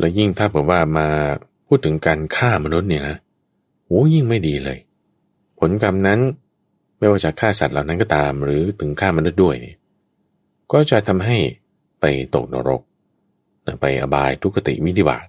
[0.00, 1.08] แล้วยิ่งถ้าบอกว่ามา
[1.66, 3.16] พูดถึงการฆ่ามนุษย์เนี่ยนะ
[3.86, 4.78] โอ้ยิ่งไม่ดีเลย
[5.58, 6.20] ผลกรรมนั้น
[6.98, 9.76] ไม่ว่าจะฆ่าสัตว์เหล่านั้นก็ตาม หรือถึงฆ่ามนุษย์ด้วยเนี่ย
[10.72, 11.36] ก็จะทำให้
[12.00, 12.80] ไปตกนรก
[13.80, 15.26] ไปอบายทุกขติมิติบาต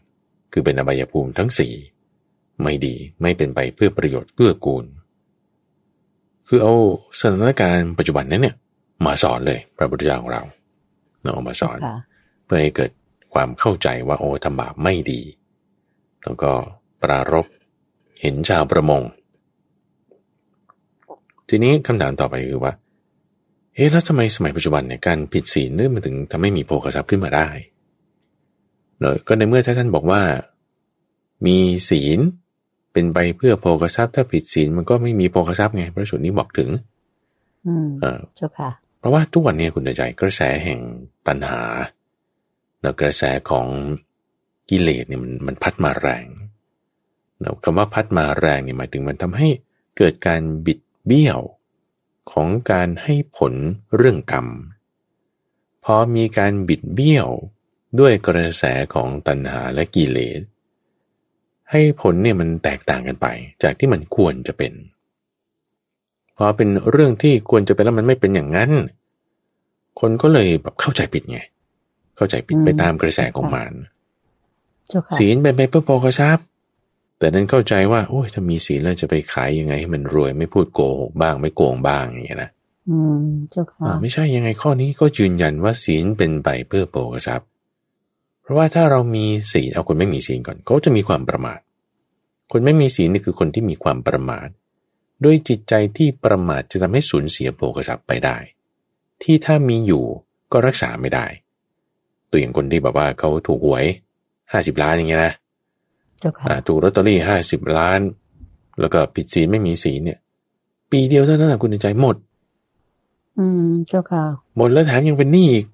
[0.51, 1.73] คือเป็นอบายภูมิทั้งสี่
[2.61, 4.85] ไม่ดีไม่เป็นไปเพื่อประโยชน์เกื้อกูล
[6.47, 6.75] คือเอา
[7.19, 8.55] สถานการณ์ปัจจุบันนั้นเนี่ย
[9.05, 10.43] มาสอนเลยพระพุทธเจ้าของเรา
[11.21, 11.97] เนาะเอามาสอนค่ะ
[12.45, 12.91] เพื่อให้เกิด
[13.33, 15.21] ความเข้าใจว่าโอ้ทำบาปไม่ดี
[16.23, 16.51] แล้วก็
[17.01, 17.45] ปรารบ
[18.21, 19.01] เห็นชาวประมง
[21.49, 22.73] ทีนี้คำถามต่อไปคือว่า
[23.75, 27.47] เอ๊ะแล้วทำไมสมัยปัจจุบันเนี่ยการผิดศีลเนี่ยมันถึงทำให้มีโภคทรัพย์ขึ้นมาได้
[28.99, 30.21] เนอะก็ในเมื่อท่านบอกว่า
[31.45, 31.57] มี
[31.89, 32.19] ศีล
[32.93, 36.69] เป็นไปเพื่อโภคทรัพย์ถ้าผิดศีลมันก็ไม่มีโภคทรัพย์ไงพระสูตรนี้บอกถึง
[37.65, 38.69] อืมเออเจ้าค่ะ
[38.99, 40.79] เพราะว่าทุกวันนี้คุณเดชใจกระแสแห่ง
[41.27, 41.61] ตัณหา
[42.81, 43.67] แล้วกระแสของ
[44.69, 46.25] กิเลสเนี่ยมันมันพัดมาแรง
[47.39, 49.49] แล้วคำว่าพัดมาแรงเนี่ยหมายถึงมันทำให้
[49.97, 51.39] เกิดการบิดเบี้ยว
[52.31, 53.53] ของการให้ผล
[53.95, 54.47] เรื่องกรรม
[55.83, 57.27] พอมีการบิดเบี้ยว
[57.99, 58.63] ด้วยกระแส
[58.93, 60.41] ของตัณหาและกิเลส
[61.71, 63.27] ให้ผลเนี่ยมันแตกต่างกันไป
[63.63, 64.73] จากที่มันควรจะเป็น
[66.37, 68.71] พอเป็นเรื่องที่ควรจะเป็นแล้วมันไม่เป็นอย่างนั้น
[69.99, 71.39] คนก็เลยแบบเข้าใจผิดไง
[72.15, 73.73] เข้าใจผิดไปตามกระแสของมาร
[74.89, 76.45] เจ้าค่ะศีลเป็นไปเพื่อโภคทรัพย์
[77.17, 82.49] แต่นั้นเข้าใจว่าโอ้ยถ้ามีศีลแล้วจะไปขายยังไงให้มันรวยไม่พูดโกหกบ้าง ไม่โกงบ้างอย่างเงี้ยนะ
[82.89, 87.47] อืมเจ้าค่ะอ่าไม่ใช่ยังไงข้อนี้ก็ยืนยันว่าศีลเป็นไปเพื่อโภคทรัพย์
[88.41, 91.59] เพราะว่าถ้าเรามีศีลเอาคนไม่มีศีลก่อนเขาจะมีความประมาท
[92.51, 94.47] คนไม่มีศีลนี่คือคนที่มีความประมาท
[95.23, 98.37] ด้วยจิตใจที่ประมาทจะทำให้สูญเสียโภคทรัพย์ไปได้
[99.23, 100.03] ที่ถ้ามีอยู่
[100.51, 101.25] ก็รักษาไม่ได้
[102.31, 103.85] ตัวอย่างคนที่แบบว่าเขาถูกหวย
[104.51, 105.33] ห้าสิบล้านอย่างเงี้ยนะ
[106.19, 107.99] เจ้าค่ะอ่าถูกลอตเตอรี่ห้าสิบล้าน
[108.79, 110.19] แล้วก็ผิดศีลไม่มีศีลเนี่ย
[110.91, 112.15] ปีเดียวเท่านั้นนะคุณใจหมด
[113.37, 114.23] อืมเจ้าค่ะ
[114.57, 115.65] หมดแล้วแถมยังเป็นหนี้อีก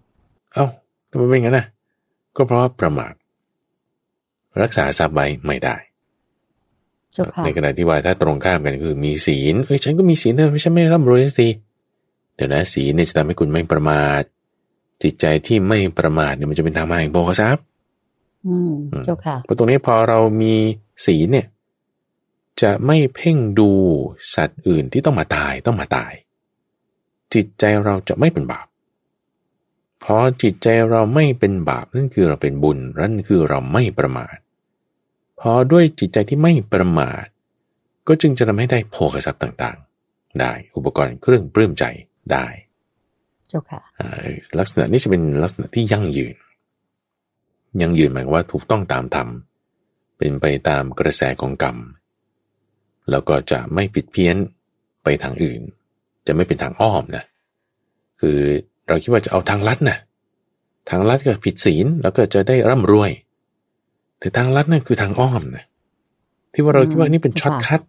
[0.53, 0.66] เอ้า
[1.10, 1.66] ทำไมเป็นงั้นนะ
[2.36, 3.14] ก็เพราะว่าประมาท
[4.62, 5.76] รักษาทรัพย์ไว้ไม่ได้
[7.14, 11.47] เจ้าค่ะในขณะที่ว่าถ้าตรงข้ามกันคือมีศีลเอ้ยฉันก็มีศีลแต่ไม่ใช่ไม่ร่ำรวยสิ
[12.36, 14.24] เดี๋ยวนะศีลเนี่ยจะทำให้คุณไม่ประมาท
[15.04, 17.64] จิตใจที่ไม่ประมาทเนี่ยมันจะเป็นทางมาแห่งโภคทรัพย์
[18.48, 18.74] อืม
[19.06, 20.56] เจ้าค่ะเพราะตรงนี้พอเรามี
[21.06, 21.48] ศีลเนี่ย
[22.62, 23.72] จะไม่เพ่งดู
[24.36, 26.14] สัตว์อื่นที่ต้องมาตายต้องมาตาย
[27.34, 28.68] จิตใจเราจะไม่เป็นบาป
[30.04, 34.38] พอจิตใจเราไม่เป็นบาปนั่นคือเราเป็นบุญนั่นคือเราไม่ประมาท
[35.39, 37.26] พอด้วยจิตใจที่ไม่ประมาท
[38.08, 41.86] ก็จึงจะทำให้ได้โภคทรัพย์ต่างๆ ได้อุปกรณ์เครื่องปลื้มใจ
[42.32, 44.10] ได้เจ้าค่ะอ่า
[44.60, 46.36] ลักษณะนี้จะเป็นลักษณะที่ยั่งยืน
[47.82, 49.28] ยั่งยืนหมายความว่าถูกต้องตามธรรม
[50.18, 51.78] เป็นไปตามกระแสของกรรม
[53.12, 54.36] แล้วก็จะไม่ผิดเพี้ยน
[55.03, 55.62] ไปทางอื่น
[56.28, 57.24] จะไม่เป็นทางอ้อมนะ
[58.22, 58.38] คือ
[58.88, 59.97] เราคิดว่าจะเอาทางลัดนะ
[60.89, 63.12] ทางลัดก็ผิดศีลแล้วก็จะได้ร่ำรวย
[64.20, 65.66] แต่ทางลัดนั่นคือทางอ้อมนะ
[66.53, 67.82] ที่ว่าเราคิดว่านี่เป็น shortcut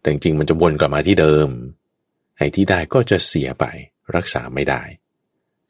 [0.00, 1.48] แต่จริงๆมันจะวนกลับมาที่เดิม
[2.36, 3.64] ไอ้ที่ได้ก็จะเสียไป
[4.16, 4.82] รักษาไม่ได้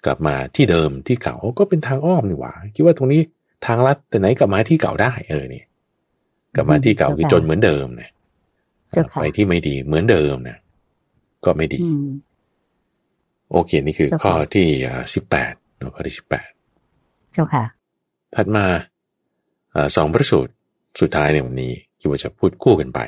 [0.05, 3.23] กลับมาที่เดิมที่เก่าก็เป็นทางอ้อมนี่หว่าคิดว่าตรงนี้
[3.67, 5.67] ทางลัดแต่ไหนกลับมาที่เก่าได้เออเนี่ย
[6.55, 8.11] กลับมาที่เก่าคือจนเหมือนเดิมนะ
[8.91, 10.59] เจ้าค่ะไปที่ไม่ดีเหมือนเดิมนะ
[11.45, 12.09] ก็ไม่ดีอืม
[13.53, 14.67] โอเคนี่คือเจ้าค่ะข้อที่
[15.15, 15.53] สิบแปด
[15.95, 16.49] ข้อที่สิบแปด
[17.33, 17.65] เจ้าค่ะ
[18.35, 18.67] ถัดมา
[19.75, 20.53] อ่าสองพระสูตร
[21.01, 23.01] สุดท้ายในวันนี้คิดว่าจะพูดคู่กันไป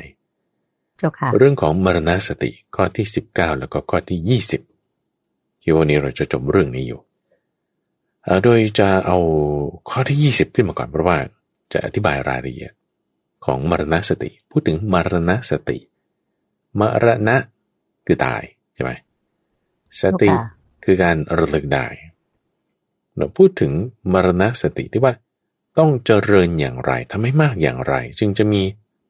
[0.98, 4.62] เจ้าค่ะ เรื่องของมรณสติข้อที่สิบเก้าแล้วก็ข้อที่ยี่สิบ
[5.66, 7.00] คิดว่าวันนี้เราจะจบเรื่องนี้อยู่
[8.26, 9.18] อ่าโดยจะเอา
[9.90, 11.18] ข้อที่ยี่สิบขึ้นมาก่อนเพราะว่า
[11.72, 12.72] จะอธิบายรายละเอียด
[13.44, 15.78] ของมรณสติ พูดถึงมรณสติ
[16.80, 17.36] มรณะ
[18.06, 18.42] คือตาย
[18.74, 18.92] ใช่ไหม
[20.02, 20.48] สติเจ้าค่ะ
[20.84, 21.86] คือการระลึกได้
[23.16, 23.72] เราพูดถึง
[24.12, 25.14] มรณสติที่ว่า
[25.78, 28.62] ต้องเจริญอย่างไรทำให้มากอย่างไร จึงจะมี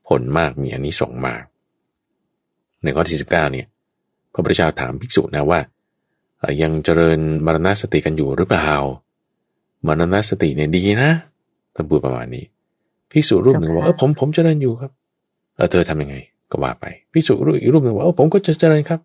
[0.09, 1.45] ผลมากมีอันนี้ส่งส์มาก
[2.83, 3.67] ในข้อที่สิบเก้าเนี่ย
[4.33, 5.76] พระพุทธเจ้าถามภิกษุนะว่าเอ่อ
[6.63, 8.69] ยังเจริญมรณสติกันอยู่หรือเปล่า
[9.87, 11.11] มรณสติเนี่ยดีนะ
[11.75, 12.45] ท่านพูดประมาณนี้
[13.11, 14.91] ภิกษุรูปหนึ่งว่าเออผมผมเจริญอยู่ครับ
[15.57, 16.17] เออเธอทำยังไง
[16.51, 19.01] ก็ว่าไปภิกษุรูปอีกรูปหนึ่งว่าเออผมก็จะเจริญครับ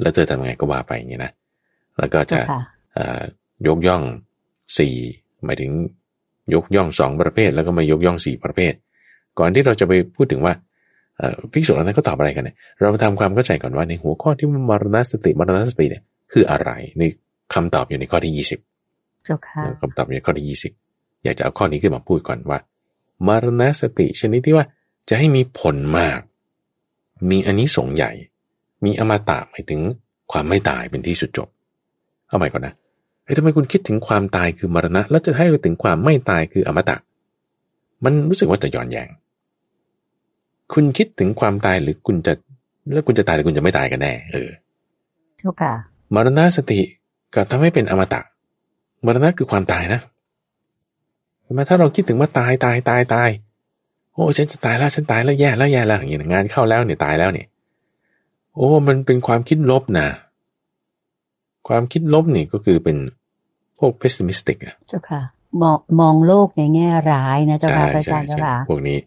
[0.00, 1.32] แล้วเธอทำยังไงก็ว่าไปอย่างนี้นะ
[1.98, 2.60] แล้วก็จะเจ้าค่ะ
[2.94, 3.22] เอ่อ
[3.66, 4.02] ยกย่อง
[4.78, 4.94] สี่
[5.44, 5.70] หมายถึง
[6.54, 8.72] ยกย่องสองประเภท แล้วก็มายกย่องสี่ประเภท
[9.38, 10.54] ก่อนที่เราจะไปพูดถึงว่า
[11.18, 16.02] เอ่อภิกษุเหล่านั้นก็ตอบอะไรกันเนี่ยเรามาทำความเข้าใจก่อนว่าในหัวข้อที่ว่ามรณสติมรณสติเนี่ย
[16.32, 17.02] คืออะไรใน
[17.54, 18.60] คำตอบอยู่ในข้อที่ยี่สิบ
[19.24, 20.72] เจ้าค่ะคำตอบอยู่ในข้อที่ยี่สิบ
[21.24, 22.58] อยากจะเอาข้อนี้ขึ้นมาพูดก่อนว่า
[23.26, 24.66] มรณสติชนิดที่ว่า
[25.08, 26.20] จะให้มีผลมาก
[27.30, 28.12] มีอันนี้สงส์ใหญ่
[28.84, 29.80] มีอมตะหมายถึง
[30.32, 31.48] ความไม่ตายเป็นที่สุดจบ
[32.28, 32.74] เอาใหม่ก่อนนะ
[33.24, 36.96] เฮ้ยทำไมคุณคิดถึงความตายคือมรณะ แล้วจะให้ไปถึงความไม่ตายคืออมตะ
[38.04, 39.08] มันรู้สึกว่าจะย้อนแยง
[40.72, 42.32] คุณคิดถึงความตายหรือคุณจะ
[42.92, 44.48] แล้วคุณจะตายหรือคุณจะไม่ตายกันแน่ เออ
[45.38, 45.72] เจ้าค่ะ
[46.14, 46.80] มรณสติ
[47.34, 48.20] กับทำให้เป็นอมตะ
[49.04, 50.00] มรณะคือความตายนะ
[51.42, 53.30] เห็นไหมถ้าเราคิดถึงว่าตายตายตายตาย
[54.12, 57.46] โอ้ฉันจะตายแล้วฉันตายแล้วแย่แล้วแย่แล้วอย่างเงี้ยงานเข้าแล้วเนี่ยตายแล้วเนี่ย
[58.54, 60.08] โอ้มันเป็นความคิดลบนะ
[61.68, 62.96] ความคิดลบนี่ก็คือเป็น
[63.78, 65.22] พวก pessimistic อะเจ้าค่ะ
[65.62, 68.98] มองมองโลกในแง่ร้ายนะเจ้าใช่ค่ะพระอาใช่จารย์เจ้าใช่ค่ะพวกนี้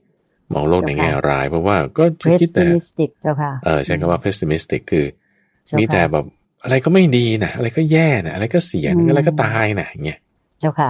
[0.54, 5.06] มองโลกในเจ้าค่ะแง่ร้าย เพราะว่าก็จะเพรสคิดแต่ติมิสติกเจ้าค่ะเออใช้คำว่า pessimistic คือ
[5.68, 6.26] เจ้ามีแต่ค่ะแบบ
[6.64, 10.20] อะไรก็ไม่ดีนะอะไรก็แย่นะอะไรก็เสียอืนะมอะไรก็ตายนะอย่างเงี้ย
[10.60, 10.90] เจ้าค่ะ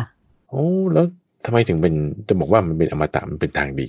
[0.50, 1.06] โอ้แล้ว
[1.46, 1.94] ทำไมถึงเป็น
[2.28, 3.88] จะบอกว่ามันเป็นอมตะมันเป็นทางดี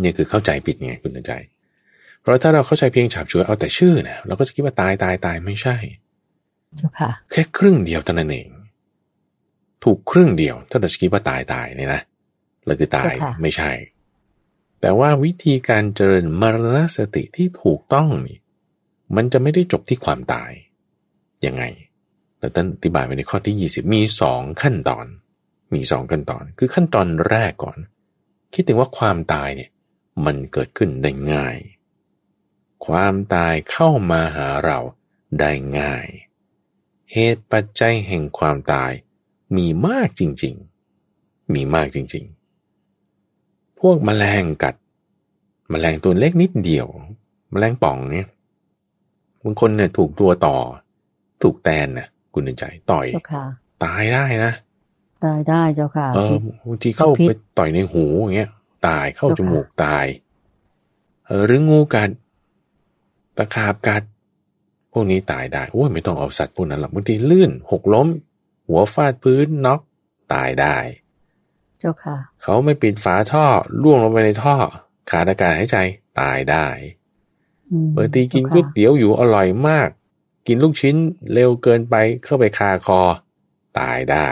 [0.00, 1.32] เนี่ยคือเข้าใจผิดไงคุณใจ
[2.20, 5.76] เพราะถ้าเราเข้าใจเพียงฉาบฉวยเอาแต่ชื่อนะเราก็จะคิดว่าตายตายตายไม่ใช่
[6.76, 8.48] เจ้าค่ะ แค่ครึ่งเดียวเท่านั้นเอง
[9.84, 12.02] ถูกครึ่งเดียวถ้าเราจะคิดว่าตายตายเนี่ยนะ
[12.66, 13.70] เราคือตายเจ้าค่ะไม่ใช่
[14.80, 18.38] แต่ว่าวิธีการเจริญมรณสติที่ถูกต้องนี่
[19.16, 20.50] มันจะไม่ได้จบที่ความตาย
[21.46, 21.64] ยังไง
[22.38, 25.06] แล้วท่านอธิบายไว้ในข้อที่ยี่สิบมีสองขั้นตอน
[25.74, 27.78] มีสองขั้นตอน คือขั้นตอนแรกก่อน
[28.54, 29.70] คิดถึงว่าความตายเนี่ย
[30.24, 31.56] มันเกิดขึ้นได้ง่าย
[32.86, 34.78] ความตายเข้ามาหาเรา
[35.40, 36.06] ได้ง่าย
[37.12, 38.92] เหตุปัจจัยแห่งความตาย
[39.56, 40.54] มีมากจริง
[41.04, 42.24] ๆ มีมากจริง
[43.02, 44.74] ๆ พวกแมลงกัด
[45.70, 46.86] แมลงตัวเล็กนิดเดียว
[47.50, 48.28] แมลงป่องเนี่ย
[49.44, 50.56] บางคนเนี่ยถูกตัวต่อ
[51.42, 53.44] ถูกแตนนะคุณเดินใจต่อยเจ้าค่ะ
[53.84, 54.52] ตายได้นะ
[55.24, 58.50] ตายได้เจ้าค่ะเออพิษบางทีเข้าพิษไปต่อยในหูอย่างเงี้ย
[58.88, 60.06] ตายเข้าเจ้าจค่ะมูกตาย
[61.26, 62.10] เออหรืองูกัด
[63.36, 64.02] ตะขาบกัด
[64.92, 68.08] พวกนี้ตายได้โอ้ยไม่ต้องเอาสัตว์พวกนั้นหรอกบางทีลื่นหกล้ม
[68.68, 69.80] หัวฟาดพื้นน็อก
[70.32, 70.76] ตายได้
[71.80, 73.46] เจ้าค่ะ เขาไม่ปิดฝาท่อ
[73.82, 74.56] ล่วงลงไปในท่อ
[75.10, 75.76] ขาดอากาศหายใจ
[76.20, 76.66] ตายได้
[77.70, 79.88] อืมบางทีกินก๋วยเจ้าค่ะเตี๋ยวอยู่อร่อยมาก
[80.46, 80.96] กินลูกชิ้น
[81.32, 81.94] เร็วเกินไป
[82.24, 83.00] เข้าไปคาคอ
[83.78, 84.28] ตายได้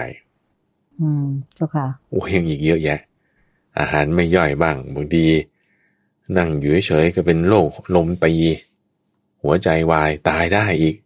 [1.01, 3.01] อืมเจ้าค่ะโอ้ยยังอีกเยอะแยะ
[3.79, 5.27] อาหารไม่ย่อยบ้างบางที
[6.37, 8.35] นั่งอยู่เฉยๆก็เป็นโรคลมตี
[9.43, 10.97] หัวใจวายตายได้อีก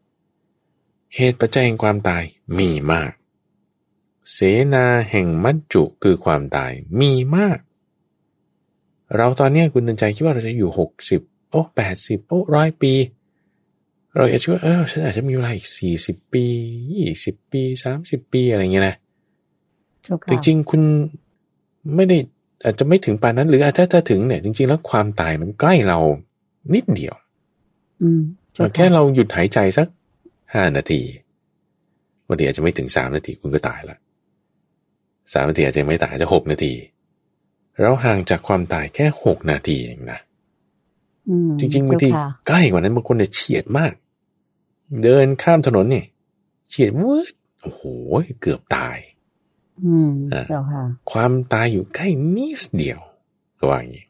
[1.15, 2.23] เหตุปัจจัยแห่งความตาย
[2.59, 3.11] มีมาก
[4.33, 4.39] เส
[4.75, 7.59] นาแห่งมัจจุคือความตายมีมาก
[9.15, 12.93] เราตอนเนี้ยคุณเดินใจคิดว่าเราจะอยู่หกสิบโอ้แปดสิบโอ้ร้อยปี
[14.17, 16.45] เราอาจจะคิดว่าเออฉันอาจจะมีเวลาอีกสี่สิบปี
[16.93, 18.97] ยี่สิบปีสามสิบปีอะไรเงี้ยนะ
[20.03, 20.83] เจ้าค่ะจริงๆคุณ
[21.95, 22.19] ไม่ได้
[22.65, 25.99] อาจจะไม่ถึงปานนั้น หรืออาจจะถ้าถึงเนี่ย จริง ๆ แล้วความตายมันใกล้เรา
[26.75, 27.15] นิดเดียว
[28.03, 28.23] อืม
[28.55, 29.87] เจ้าแค่ค่ะเราหยุดหายใจสัก
[30.55, 31.01] ห้านาที
[32.29, 33.97] วันนี้อาจจะไม่ถึงสามนาทีคุณก็ตายละ
[35.33, 36.73] สามนาทีอาจจะไม่ตายอาจจะหกนาที
[37.81, 40.26] เราห่างจากความตายแค่หกนาทีเองนะอืม
[41.59, 43.93] จริงๆบางทีเจ้ค่ะใกล้กว่านั้นบางคนเนี่ยเฉียดมาก
[45.03, 46.07] เดินข้ามถนนเนี่ย
[46.69, 47.83] เฉียดวืดโอ้โห
[48.41, 48.99] เกือบตาย
[49.85, 53.01] อืมอ่าเจ้าค่ะ ความตายอยู่ใกล้นิดเดียว
[53.59, 54.05] ก็ว่าอย่างนี้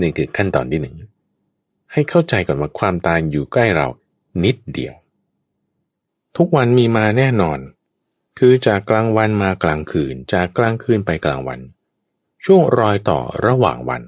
[0.00, 0.96] นี่คือขั้นตอนที่หนึ่ง
[1.92, 3.88] ให้เข้าใจก่อนว่าความตายอยู่ใกล้เรา
[4.44, 4.94] นิดเดียว
[6.36, 7.58] ทุกวันมีมาแน่นอน
[8.38, 11.60] คือจากกลางวันมากลางคืน จากกลางคืนไปกลางวัน
[12.44, 14.02] ช่วงรอยต่อระหว่างวัน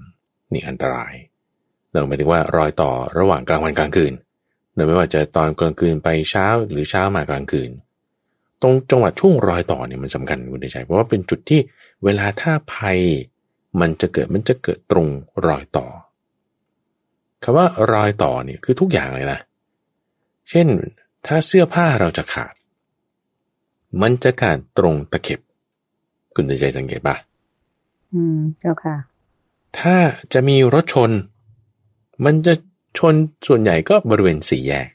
[0.53, 1.15] นี่อันตราย
[1.95, 4.13] เราหมายถึงว่ารอยต่อระหว่างกลางวันกลางคืน
[4.75, 7.71] โดยไม่ว่าจะตอนกลางคืนไปเช้าหรือเช้ามากลางคืน
[8.63, 11.61] ตรงจังหวัดช่วงรอยต่อเนี่ยมันสำคัญคุณเดชัยเพราะว่าเป็นจุดที่
[12.05, 12.99] เวลาถ้าภัย
[13.81, 15.07] มันจะเกิดมันจะเกิดตรง
[15.47, 15.87] รอยต่อ
[17.43, 19.41] คำว่ารอยต่อเนี่ยคือทุกอย่างเลยนะ
[20.51, 20.67] เช่น
[21.27, 22.55] ถ้าเสื้อผ้าเราจะขาด
[24.03, 25.41] มันจะขาดตรงตะเข็บ
[26.35, 27.17] คุณเดชัยสังเกตปะ
[28.13, 28.97] อืมเจ้าค่ะ
[29.79, 29.97] ถ้า
[30.33, 31.11] จะมีรถชน
[32.25, 32.55] มันจะ
[32.99, 33.15] ชน
[33.47, 34.89] ส่วนใหญ่ก็บริเวณสี่แยก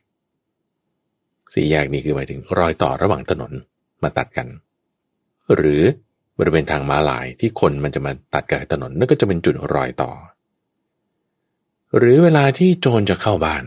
[1.54, 3.52] สี่แยกนี่คือหมายถึงรอยต่อระหว่างถนน
[4.04, 4.48] มาตัดกัน
[5.56, 5.82] หรือ
[6.40, 10.12] บริเวณทางม้าลายที่คนมันจะมาตัดกับถนนนั่นก็จะเป็นจุดรอยต่อ
[11.98, 13.64] หรือเวลาที่โจรจะเข้าบ้าน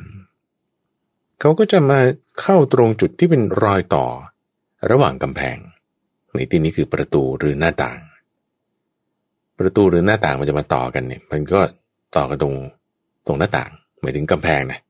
[1.41, 1.99] เขาก็จะมา
[2.41, 4.07] เข้าตรงจุดที่เป็นรอยต่อ
[4.91, 5.59] ระหว่างกำแพง
[6.35, 7.99] ในที่นี้คือประตูหรือหน้าต่าง
[9.59, 11.61] ประตูหรือหน้าต่างมันจะมาต่อกันเนี่ย มันก็
[12.17, 12.55] ต่อกันตรง
[13.27, 13.71] ตรงหน้าต่าง
[14.01, 14.81] หมายถึงกำแพงนะ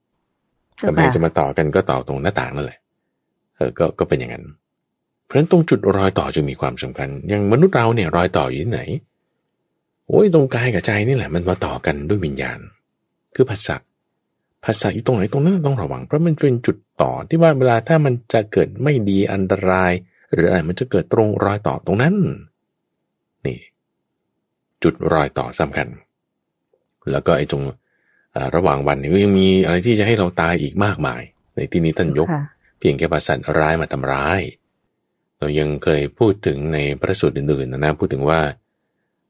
[0.77, 2.79] เจ้ากำแพงค่ะจะมาต่อกันก็ต่อตรงหน้าต่างนั่นแหละ
[3.57, 4.45] เออก็ก็เป็นอย่างนั้น
[5.25, 8.83] เพราะฉะนั้นตรงจุดรอยต่อจึงมีความสำคัญ อย่างมนุษย์เราเนี่ยรอยต่ออยู่ที่ไหน
[10.09, 12.59] โอ้ยตรงกายกับใจนี่แหละ มันมาต่อกันด้วยวิญญาณ
[13.35, 13.77] คือภาษา
[14.65, 19.93] ภาษาอยู่ตรงไหนตรงนั้นต้องระวัง เพราะมันเป็นจุดต่อที่ว่าเวลาถ้ามันจะเกิดไม่ดีอันตราย
[20.33, 22.15] หรืออะไรมันจะเกิดตรงรอยต่อตรงนั้น
[23.47, 23.59] นี่
[24.83, 25.89] จุดรอยต่อสำคัญ
[27.11, 27.77] แล้วก็ไอ้ตรงอ่า
[28.55, 31.23] ระหว่างวันนี้ก็ยังมีอะไรที่จะให้เราตายอีกมากมาย
[31.55, 32.45] ในที่นี้ท่านยกค่ะ
[32.79, 34.41] เพียงแค่ภาษาร้ายมาทำร้าย
[35.39, 38.41] เรายังเคยพูดถึงในพระสูตรอื่นๆนะนะพูดถึงว่า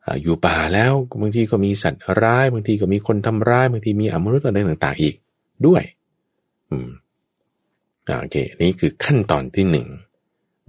[0.04, 5.14] อ่าอยู่ป่าแล้วบางทีก็มีสัตว์ร้ายบางทีก็มีคนทำร้ายบางทีมีอมนุษย์อะไรต่างๆอีก
[5.66, 5.82] ด้วย
[6.70, 6.90] อืม
[8.08, 9.86] อ่าโอเคนี่คือขั้นตอนที่หนึ่ง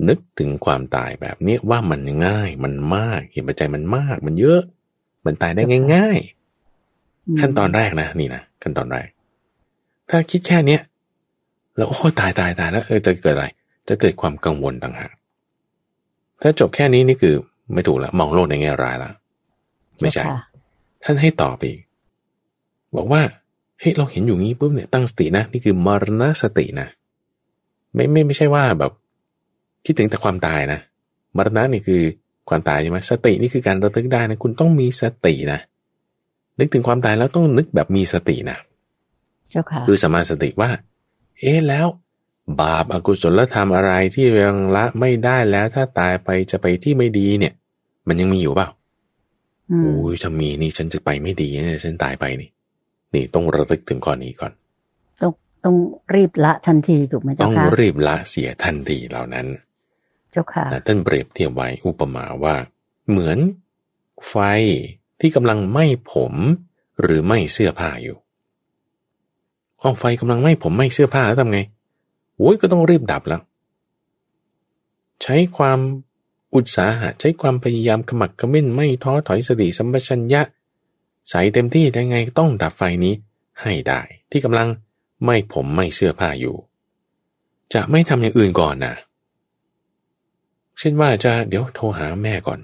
[0.07, 4.61] นึกถึงความตายแบบนี้ว่ามันง่ายมันมากเหตุปัจจัยมันมาก มันเยอะ
[5.25, 5.63] มันตายได้
[5.93, 6.42] ง่ายๆม
[7.39, 9.07] ขั้นตอนแรกนะนี่นะขั้นตอนแรก
[10.09, 10.81] ถ้าคิดแค่เนี้ย
[11.75, 13.47] แล้วโอ้ตายตายตายแล้วเออจะเกิดอะไร
[13.89, 15.11] จะเกิดความกังวลต่างหาก
[16.41, 17.35] ถ้าจบแค่นี้นี่คือ
[17.73, 19.11] ไม่ถูกละมองโลกในแง่ร้ายละ
[20.01, 20.39] ไม่ใช่เจ้าค่ะ
[21.03, 21.81] ท่านให้ต่อไปอีก
[22.95, 23.21] บอกว่า
[23.79, 26.87] เฮ้ยเราเห็นอยู่งี้ปุ๊บเนี่ยตั้งสตินะนี่คือมรณสตินะ
[27.93, 28.91] ไม่ไม่ไม่ใช่ว่าแบบ
[29.85, 30.79] คิดถึงแต่ความตายนะ
[31.37, 32.01] มรณะนี่คือ
[32.49, 35.59] ความตายใช่ไหมสตินี่คือการระลึกได้นะคุณต้องมีสตินะ
[36.59, 38.57] นึกถึงความตายแล้วต้องนึกแบบมีสตินะ
[39.49, 40.69] เจ้าค่ะคือสมมาสติว่า
[41.39, 41.87] เอ๊ะแล้ว
[42.61, 47.53] บาปอากุศลธรรมอะไรที่ยังละไม่ได้แล้วถ้าตายไปจะไปที่ไม่ดีเนี่ย
[48.07, 48.69] มันยังมีอยู่เปล่า
[49.71, 52.49] อืมโอ้ยถ้ามีนี่ฉันจะไปไม่ดีเนี่ยฉันตายไปนี่
[53.13, 54.51] นี่ต้องระลึกถึงข้อนี้ก่อน
[55.21, 55.31] ต้อง
[55.63, 55.75] ต้อง
[56.15, 59.47] รีบละทันทีถูกไหมต้เจ้าองคะรีบละเสียทันทีเหล่านั้น
[60.31, 62.55] เจ้าค่ะนะท่านเปรียบเทียบไว้อุปมาว่า
[63.09, 63.37] เหมือน
[64.29, 64.35] ไฟ
[65.19, 66.33] ที่กำลังไหม้ผม
[67.01, 68.17] หรือไหม้เสื้อผ้าอยู่
[69.81, 71.59] อ้าวไฟกำลังไหม้ผมไหม้เสื้อผ้าแล้วทำไง
[72.37, 73.41] โอ้ยก็ต้องรีบดับแล้ว
[75.21, 75.79] ใช้ความ
[76.55, 80.41] อุตสาหะ ใช้ความพยายามขมักขม้นไม่ท้อถอยสติสัมปชัญญะ
[81.29, 83.13] ใส่เต็มที่ได้ไงต้องดับไฟนี้
[83.61, 84.01] ให้ได้
[84.31, 84.67] ที่กำลัง
[85.23, 86.55] ไหม้ผมไหม้เสื้อผ้าอยู่
[87.73, 88.93] จะไม่ทำอย่างอื่นก่อนนะ
[90.79, 92.59] เช่นว่าจะเดี๋ยวโทรหาแม่ก่อน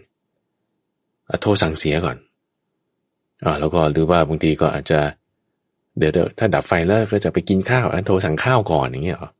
[1.30, 2.18] อโทรสั่งเสียก่อน
[3.46, 5.00] อ่าแล้วก็หรือว่าบางทีก็อาจจะ
[5.98, 9.32] เดี๋ยวเดี๋ยวถ้าดับไฟแล้วก็จะไปกินข้าวอะโทรสั่งข้าวก่อนอย่างเงี้ยเหรอ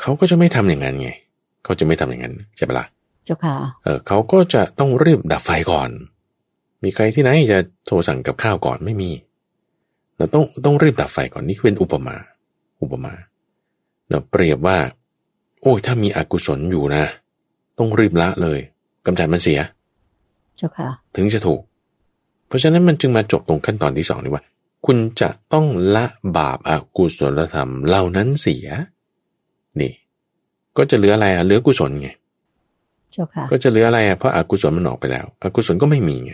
[0.00, 1.10] เขาก็จะไม่ทำอย่างนั้นไง
[1.64, 2.86] เขาจะไม่ทำอย่างนั้นใช่ปะล่ะ
[3.24, 3.54] เจ้าค่ะ
[3.84, 5.90] เออเขาก็จะต้องรีบดับไฟก่อน
[6.82, 9.10] มีใครที่ไหนจะโทรสั่งกับข้าวก่อนไม่มี
[10.16, 12.14] เราต้องต้องรีบดับไฟก่อนนี่เป็นอุปมา
[12.82, 13.12] อุปมา
[14.08, 14.78] เราเปรียบว่า
[15.62, 17.04] โอ้ยถ้ามีอกุศลอยู่นะ
[17.78, 18.58] ต้องรีบละเลย
[19.06, 19.60] กำจัดมันเสีย
[20.56, 21.60] เจ้าค่ะ ถึงจะถูก
[22.48, 24.42] เพราะฉะนั้นมันจึงมาจบตรงขั้นตอนที่สองนี่ว่า
[24.86, 26.04] คุณจะต้องละ
[26.36, 28.66] บาปอากุศลธรรมเหล่านั้นเสีย
[29.80, 29.92] นี่
[30.76, 32.08] ก็จะเหลืออะไรอะเหลือกุศลไง
[33.12, 36.32] เจ้าค่ะก็จะเหลืออะไรอะเพราะอากุศลมันออกไปแล้วอกุศลก็ไม่มีไง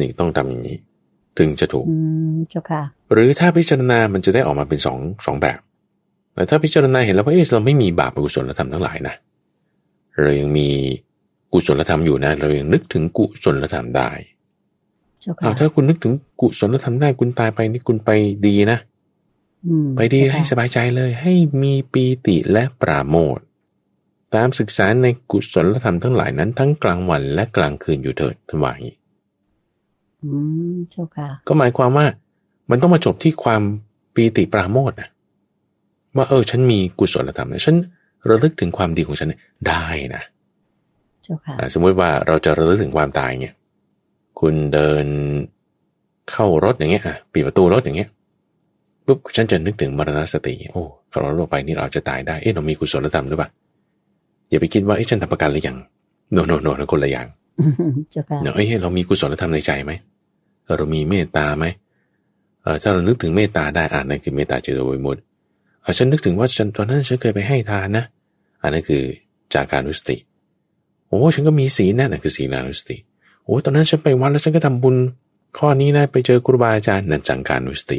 [0.00, 0.76] นี่ต้องทำอย่างนี้
[1.38, 1.96] ถึงจะถูกอื
[2.34, 2.82] มเจ้าค่ะ
[3.12, 5.58] หรือถ้าพิจารณามันจะได้ออกมาเป็นสองสองแบบ
[6.34, 9.14] แต่ถ้าพิจารณาเห็นแล้วว่าเอ๊ะเราไม่มีบาปอกุศลธรรมทั้งหลายนะ
[10.20, 10.68] เรายังมี
[11.52, 14.10] กุศลธรรมอยู่นะ เรายังนึกถึงกุศลธรรมได้
[15.22, 18.10] เจ้าค่ะอ้าวถ้าคุณนึกถึงกุศลธรรมได้คุณตายไปนี่คุณไป
[18.46, 18.78] ดีนะ
[19.66, 23.44] อืมไปดีเจ้าค่ะให้สบายใจเลย ให้มีปีติและปราโมทย์
[24.34, 28.96] ตามศึกษาในกุศลธรรมทั้งหลายนั้นทั้งกลางวันและกลางคืนอยู่เถิดท่านว่าอย่างนี้
[30.22, 30.30] อื
[30.74, 32.06] มเจ้าค่ะ ก็หมายความว่า
[32.70, 33.62] มันต้องมาจบที่ความ
[34.14, 35.08] ปีติปราโมทย์นะ
[36.16, 37.76] ว่าเออ ฉันมีกุศลธรรมนะฉัน
[38.28, 40.22] ระลึกถึงความดีของฉันเนี่ยได้นะ
[41.24, 43.54] เจ้าค่ะอ่าสมมติว่าเราจะระลึกถึงความตายเนี่ย
[44.42, 45.06] คุณเดิน
[46.32, 48.08] เข้ารถอย่างเงี้ยอะปิดประตูรถอย่างเงี้ย
[49.06, 50.82] ปุ๊บฉันจะนึกถึงมรณสติโอ้
[51.20, 53.48] เราลงไปนี่เราจะตายได้เอ๊ะเรามีกุศลธรรมหรือเปล่า
[54.50, 55.76] อย่าไปคิดว่าเอ๊ะฉันทำประกันหรือยัง
[56.32, 57.26] โนโนโนคนละอย่าง
[57.60, 59.92] อืมเจ้าค่ะเนาะเอ้ยเรามีกุศลธรรมในใจไหม
[60.64, 61.64] เออเรามีเมตตาไหม
[62.62, 65.20] เออถ้าเรานึกถึงเมตตาได้อ่านนั่นคือเมตตาเจโตวิมุตติ
[65.82, 68.04] เออฉันนึกถึงว่าฉันตอนนั้นฉันเคยไปให้ทานนะ
[68.62, 69.02] อันนั้นคือ
[69.54, 70.16] จากการนุสติ
[71.08, 74.96] โอ้ฉันก็มีศีลนะนั่นคือศีลานุสติโอ้ตอนนั้นฉันไปวัดแล้วฉันก็ทำบุญ
[75.58, 77.98] ข้อนี้นะไปเจอครูบาอาจารย์นั่นจังการนุสติ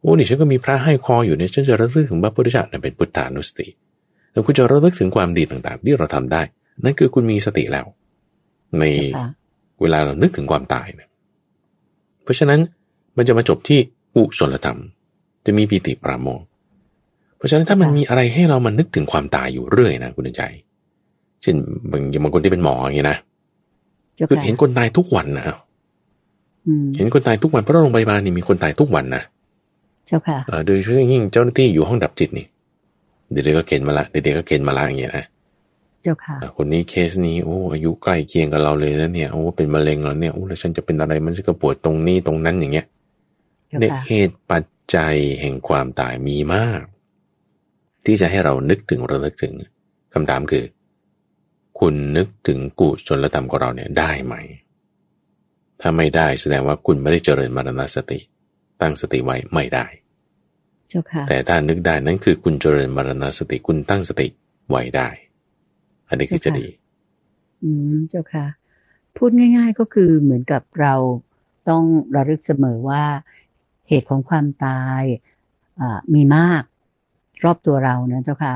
[0.00, 3.66] โอ้นี่ฉันก็มีพระให้คออยู่เนี่ยฉันจะระลึกถึงพระพุทธเจ้านั่นเป็นพุทธานุสติ
[4.32, 6.42] แล้วคุณจะระลึกถึงความดีต่างๆ ที่เราทำได้
[6.84, 7.86] นั่นคือคุณมีสติแล้ว
[8.78, 9.26] ในเจ้าค่ะ
[9.80, 11.08] เวลาเรานึกถึงความตายนะ
[12.22, 12.60] เพราะฉะนั้น
[13.16, 13.78] มันจะมาจบที่
[14.16, 14.78] อุศลธรรม
[15.46, 16.44] จะมีปีติปราโมทย์
[17.36, 20.42] เพราะฉะนั้นถ้ามันมีอะไรให้เรามันนึกถึงความตายอยู่เรื่อยนะคุณใจ
[21.42, 21.56] เช่น
[21.90, 23.29] บางอย่างบางคนที่เป็นหมออย่างนี้นะเจ้า
[24.28, 25.44] คือค่ะเห็นคนตายทุกวันนะ
[26.66, 29.22] อืมเห็นคนตายทุกวันเพราะโรงพยาบาลนี่มีคนตายทุกวันนะ
[30.06, 32.46] เจ้าค่ะเอ่อโดยเฉพาะอย่างยิ่งเจ้าหน้าที่อยู่ห้องดับจิตนี่
[33.30, 35.24] เดี๋ยวๆก็เข็นมาละเดี๋ยวๆก็เข็นมาละอย่างเงี้ยนะ
[36.02, 42.86] เจ้าค่ะอะ คนนี้เคสนี้โอ้อายุใกล้เคียงกับเราเลยแล้วเนี่ยโอ้เป็นมะเร็งแล้วเนี่ยโอ้แล้วฉันจะเป็นอะไรมันก็ปวดตรงนี้ตรงนั้นอย่างเงี้ย
[43.68, 44.64] เจ้าเนี่ยค่ะเหตุปัจ
[44.94, 46.82] จัยแห่งความตายมีมาก
[48.04, 49.52] ที่จะให้เรานึกถึงระลึกถึง
[50.14, 50.64] คำถามคือ
[51.80, 54.34] คุณนึกถึงกุศลธรรมของเราเนี่ยได้ไหม
[55.80, 58.18] ถ้าไม่ได้แสดงว่าคุณไม่ได้เจริญมรณสติ
[58.80, 59.86] ตั้งสติไว้ไม่ได้
[60.88, 64.26] เจ้าค่ะแต่ถ้านึกได้นั่นคือคุณเจริญมรณสติคุณตั้งสติ
[64.70, 65.08] ไว้ได้
[66.08, 66.66] อันนี้คือจะดี
[67.62, 68.46] อืมเจ้าค่ะ
[69.16, 70.94] พูดง่าย ๆก็คือเหมือนกับเรา
[71.68, 71.84] ต้อง
[72.16, 73.04] ระลึกเสมอว่า
[73.88, 75.02] เหตุของความตาย
[75.80, 76.62] อ่ามีมาก
[77.44, 78.54] รอบตัวเรานะเจ้าค่ะ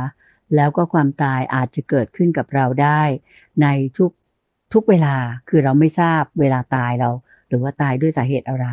[0.57, 3.03] แล้วก็ความตายอาจจะเกิดขึ้นกับเราได้
[3.63, 3.67] ใน
[3.99, 4.11] ทุก
[4.75, 5.17] ทุกเวลา
[5.49, 7.11] คือเราไม่ทราบเวลาตายเรา
[7.49, 8.69] หรือว่าตายด้วยสาเหตุอะไร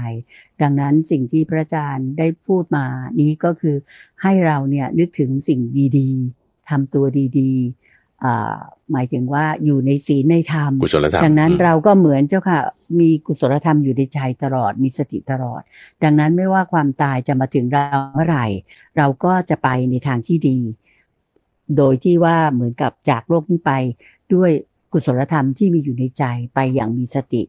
[0.61, 2.85] ดังนั้นสิ่งที่พระอาจารย์ได้พูดมา
[3.21, 3.75] นี้ก็คือ
[4.21, 5.59] ให้เราเนี่ยนึกถึงสิ่ง
[5.97, 7.05] ดีๆทำตัว
[7.39, 8.57] ดีๆอ่า
[8.91, 12.59] หมายถึงว่าอยู่ในศีลในธรรมกุศลธรรมดังนั้นอืมเราก็เหมือนเจ้าค่ะ
[12.99, 15.61] มีกุศลธรรมอยู่ในใจตลอดมีสติตลอด
[16.03, 18.47] ดังนั้นไม่ว่าความตายจะมาถึงเราเมื่อไหร่
[18.97, 20.59] เราก็จะไปในทางที่ดี
[21.77, 23.71] โดยที่ว่าเหมือนกับจากโลกนี้ไป
[24.33, 24.51] ด้วย
[24.91, 27.43] กุศลธรรมที่มีอยู่ในใจไปอย่างมีสติ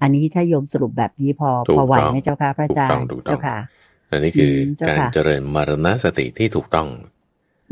[0.00, 3.56] อันนี้ถ้าโยมสรุปแบบนี้พอถูกพอไหวต้องไหมเจ้าค่ะพระอาจารย์ถูกต้องถูกต้องเจ้าค่ะ
[4.10, 6.88] อันนี้คือมเจ้าการค่ะเจริญมรณสติที่ถูกต้อง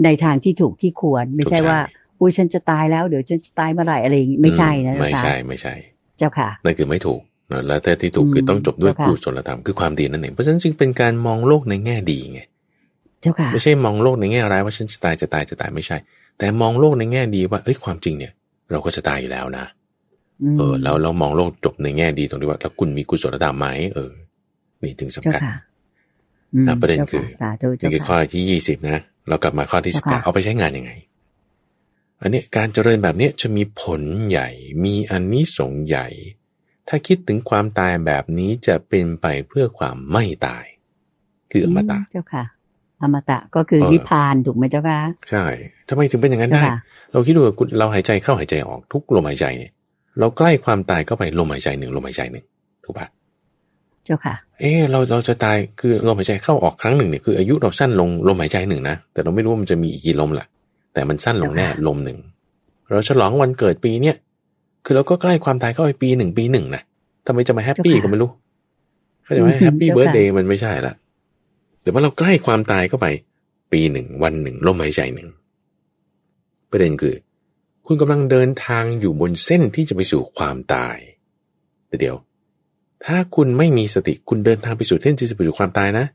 [0.05, 1.79] ในทางที่ถูกที่ควรไม่ใช่ว่า
[2.21, 5.75] อุ้ยฉันจะตายแล้วเดี๋ยวฉันจะตายเมื่อไหร่อะไรอย่างนี้ไม่ใช่นะไม่ใช่ไม่ใช่
[6.19, 7.21] เจ้าค่ะนั่นคือไม่ถูก
[7.53, 12.41] นะแล้วแต่ที่ถูกคือต้องจบด้วยกุศลธรรมคือความดีนั่นเองเพราะฉะนั้นจึงเป็นการมองโลกในแง่ดีไง
[13.21, 15.97] เจ้าค่ะไม่ใช่มองโลกในแง่ร้ายว่าฉันจะตายจะตายจะตายไม่ใช่
[16.39, 18.33] แต่มองโลกในแง่ดีว่าเอ้ยความจริงเนี่ย
[18.71, 19.67] เราก็จะตายอยู่แล้วนะ
[20.59, 24.13] เออแล้วเรามองโลกจบในแง่ดีตรงที่ว่าแล้วคุณมีกุศลธรรมไหมเออ
[24.83, 25.41] นี่ถึงสำคัญ
[26.69, 27.27] นะประเด็นคือ
[27.81, 28.99] นี่คือข้อที่ยี่สิบนะ
[29.29, 30.93] เรากลับมาข้อที่สิบแปดเอาไปใช้งานยังไง
[32.21, 34.49] อันนี้การเจริญแบบนี้จะมีผลใหญ่
[34.85, 36.09] มีอันนี้สงใหญ่
[36.89, 40.65] ถ้าคิดถึงความตายแบบนี้จะเป็นไปเพื่อความไม่ตาย
[41.51, 42.45] คืออมตะเจ้าค่ะ
[43.03, 44.99] อมตะก็คือนิพพานถูกไหมเจ้าค่ะ
[45.31, 45.45] ใช่
[45.89, 46.63] ทำไมถึงเป็นอย่างนั้นได้
[47.13, 47.43] เราคิดดู
[47.79, 49.73] เราหายใจเข้าหายใจออกทุกลมหายใจเนี่ย
[50.19, 52.45] เราใกล้ความตายก็ไปลมหายใจหนึ่งลมหายใจหนึ่ง
[52.85, 53.07] ถูกปะ
[54.05, 60.47] เจ้าค่ะ เออเราเราจะตายคือลมหายใจเข้าออกครั้งหนึ่งเนี่ยคืออายุเราสั้นลงลมหายใจหนึ่งนะแต่เราไม่รู้ว่ามันจะมีอีกกี่ลมล่ะ
[60.95, 62.19] แต่มันสั้นลงแน่ลมหนึ่ง
[62.91, 64.17] เราฉลองวันเกิดปีเนี่ย
[64.85, 66.83] คือเราก็ใกล้ความตายเข้าไปปีหนึ่งปีหนึ่งนะ
[67.27, 68.31] ทำไมจะมา happy ก็ไม่รู้
[69.25, 70.95] เขาจะมา happy birthday มันไม่ใช่ละ
[71.91, 73.07] แต่ว่าเราใกล้ความตายเข้าไป
[73.73, 75.29] ปีหนึ่งวันหนึ่งลมหายใจหนึ่ง
[76.71, 77.17] ประเด็นคือ
[77.87, 80.97] คุณกำลังเดินทางอยู่บนเส้นที่จะไปสู่ความตาย
[81.87, 82.17] แต่เดี๋ยว
[83.05, 86.07] ถ้าคุณไม่มีสติคุณเดินทางไปสู่เส้นที่จะไปสู่ความตายนะ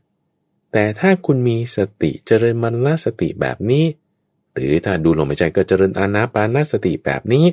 [0.72, 3.84] แต่ถ้าคุณมีสติเจริญมรณสติแบบนี้
[4.54, 7.44] หรือถ้าดูลมหายใจก็เจริญอานาปานาสติแบบนี้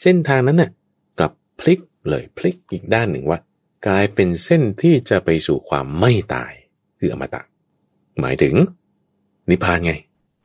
[0.00, 0.70] เส้นทางนั้นน่ะ
[1.18, 3.38] กลับพลิกเลยพลิกอีกด้านหนึ่งว่า
[3.86, 6.52] กลายเป็นเส้นที่จะไปสู่ความไม่ตาย
[7.00, 7.42] คืออมตะ
[8.20, 8.54] หมายถึง
[9.50, 9.92] นิพพานไง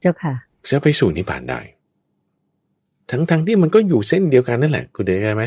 [0.01, 0.33] เจ้าค่ะ
[0.69, 1.59] จะไปสู่นิพพานได้
[3.11, 5.43] ทั้งๆทที่มันก็อยู่เส้นเดียวกันนั่นแหละ คุณเดชไหม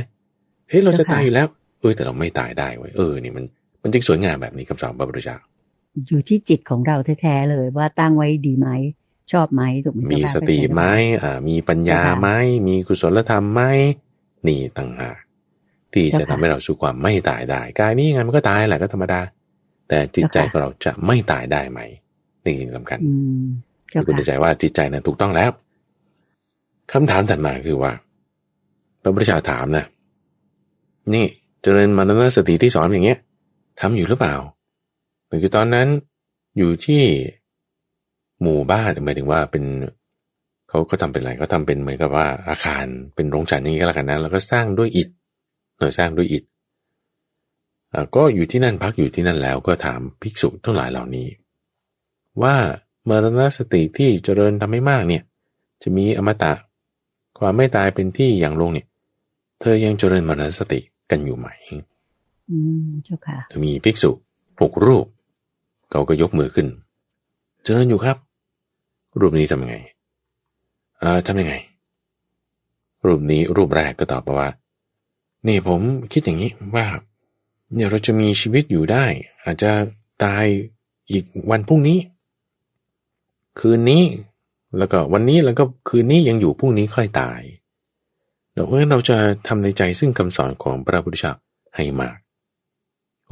[0.68, 1.46] เฮ้ยเราจะตายอยู่แล้ว
[1.80, 3.44] เออแต่เราไม่ตายได้เว้ยเออนี่มัน
[3.82, 5.36] มันจึงสวยงามแบบนี้คำสอนพระพุทธเจ้า
[6.08, 8.68] อยู่ที่จิตของเราแท้ๆเลยว่าตั้งไว้ดีไหม
[9.32, 10.82] ชอบไหมถูกไหมมีสติไหม
[11.22, 12.28] อ่า มีปัญญาไหม
[12.68, 13.62] มีกุศลธรรมไหม
[14.46, 15.18] นี่ต่างหาก
[15.92, 19.20] ที่จะทำให้เราสู่ความไม่ตายได้กายนี้ยังไงมันก็ตายแหละก็ธรรมดา
[19.88, 21.80] แต่จิตใจของเราจะไม่ตายได้ไหม
[22.48, 22.98] นี่สิ่งสำคัญ
[24.06, 25.50] คุณใจว่าจิตใจนั้นถูกต้องแล้ว
[26.92, 27.92] คำถามถัดมาคือว่า
[29.02, 29.84] พระพุทธเจ้าถามนะ
[31.14, 31.26] นี่
[31.62, 33.18] เจริญมรณสติที่สอนอย่างเงี้ย
[33.80, 34.34] ทำอยู่หรือเปล่า
[35.28, 35.88] แต่คือตอนนั้น
[36.58, 37.02] อยู่ที่
[38.42, 39.64] หมู่บ้านหมายถึงว่าเป็น
[40.68, 42.84] เขาก็ทำเป็นอะไรก็ทำเป็นเหมือนกับว่าอาคาร
[43.14, 45.08] เป็นโรงฉันอย่างนี้ก็แล้วกันนะแล้วก็สร้างด้วยอิฐ
[45.76, 46.44] เออสร้างด้วยอิฐ
[48.16, 51.26] ก็อยู่ที่นั่นพักอยู่ที่นั่นแล้วก็ถามภิกษุทั้งหลายเหล่านี้
[52.42, 52.56] ว่า
[53.08, 55.22] มรณสติที่เจริญทำให้มากเนี่ย
[55.82, 56.52] จะมีอมตะ
[57.38, 58.86] ความไม่ตายเป็นที่อย่างลงเนี่ย
[59.60, 60.80] เธอยังเจริญมรณสติ
[61.10, 61.46] กันอยู่ไหม
[62.50, 64.10] อืมเจ้าค่ะมีภิกษุ
[64.60, 65.06] หกรูป
[65.90, 66.66] เขาก็ยกมือขึ้น
[67.64, 68.16] เจริญอยู่ครับ
[69.20, 69.76] รูปนี้ทำยังไง
[71.02, 71.54] อ่าทำยังไง
[73.06, 74.48] รูปนี้รูปแรกก็ตอบว่า
[75.46, 75.80] นี่ผม
[76.12, 76.86] คิดอย่างนี้ว่า
[77.74, 79.04] เนี่ยเราจะมีชีวิตอยู่ได้
[79.44, 79.70] อาจจะ
[80.24, 80.44] ตาย
[81.10, 81.98] อีกวันพรุ่งนี้
[83.60, 84.02] คืนนี้
[84.78, 87.40] แล้วก็วันนี้แล้วก็คืนนี้ยังอยู่พรุ่งนี้ค่อยตาย
[88.66, 91.32] เพราะฉะนั้นเราจะทำในใจซึ่งคำสอนของพระพุทธเจ้า
[91.76, 92.16] ให้มาก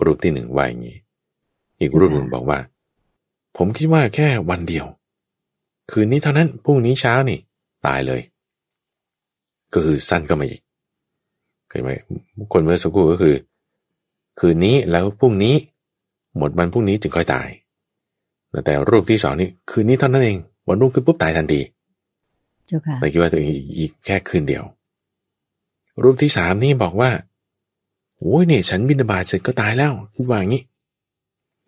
[0.04, 0.98] รูปที่หนึ่งว่าอย่างนี้
[1.80, 2.58] อีกรูปหนึ่งบอกว่า
[3.56, 4.86] ผมคิดว่าแค่วันเดียว
[5.90, 7.38] คืนนี้เท่านั้นพรุ่งนี้เช้านี่
[7.86, 8.20] ตายเลย
[9.74, 10.62] ก็คือสั้นก็มาอีก
[11.68, 11.90] เคยไหม
[12.52, 13.36] คนเมื่อสักครู่ก็คือ
[14.40, 15.54] คืนนี้แล้วพรุ่งนี้
[16.36, 17.48] หมดวันพรุ่งนี้จึงค่อยตาย
[18.64, 20.38] แต่รูปที่สองนี่คืนนี้เท่านั้นเอง
[20.68, 21.61] วันรุ่งขึ้นปุ๊บตายทันที
[23.00, 23.48] ไม่คิดว่าตัวเอง
[23.78, 24.64] อีกแค่คืนเดียว
[26.02, 27.11] รูปที่สามนี่บอกว่า
[28.18, 30.62] โอ้ยเนี่ยฉันบินบาตเสร็จก็ตายแล้วคิดว่าอย่างนี้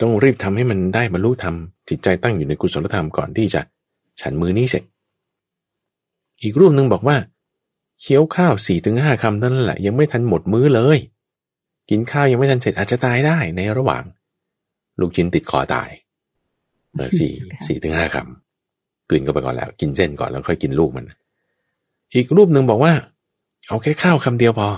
[0.00, 1.54] ต้องรีบทำให้มันได้บรรลุธรรม
[1.88, 3.60] จิตใจตั้งอยู่ในกุศลธรรมก่อนที่จะ
[4.20, 4.84] ฉันมือนี้เสร็จ
[6.42, 7.16] อีกรูปหนึ่งบอกว่า
[8.00, 10.98] เคี้ยวข้าวสี่ถึงห้าคำนั่นแหละ ยังไม่ทันหมดมื้อเลย
[11.90, 14.02] กินข้าวยังไม่ทันเสร็จอาจจะตายได้ในระหว่าง
[15.00, 15.90] ลูกชิ้นติดคอตาย
[17.18, 17.32] สี่
[17.66, 21.04] สี่ถึงห้าคำกินก็ไปก่อนแล้ว กินเส้นก่อนแล้วค่อยกินลูกมัน
[22.14, 22.92] อีกรูปหนึ่งบอกว่า
[23.68, 24.68] เอาแค่ข้าวคำเดียวพอ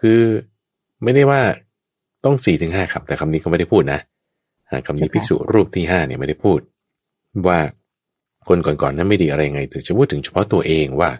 [0.00, 0.20] คือ
[1.02, 1.40] ไม่ได้ว่า
[2.24, 4.00] ต้องสี่ถึงห้าคำแต่คำนี้ก็ไม่ได้พูดนะ
[4.86, 6.60] คำนี้ภิกษุรูปที่ห้าเนี่ยไม่ได้พูด
[7.46, 7.58] ว่า
[8.48, 11.10] คนก่อนๆนั้นไม่ดีอะไรไง แต่จะพูดถึงเฉพาะตัวเองว่า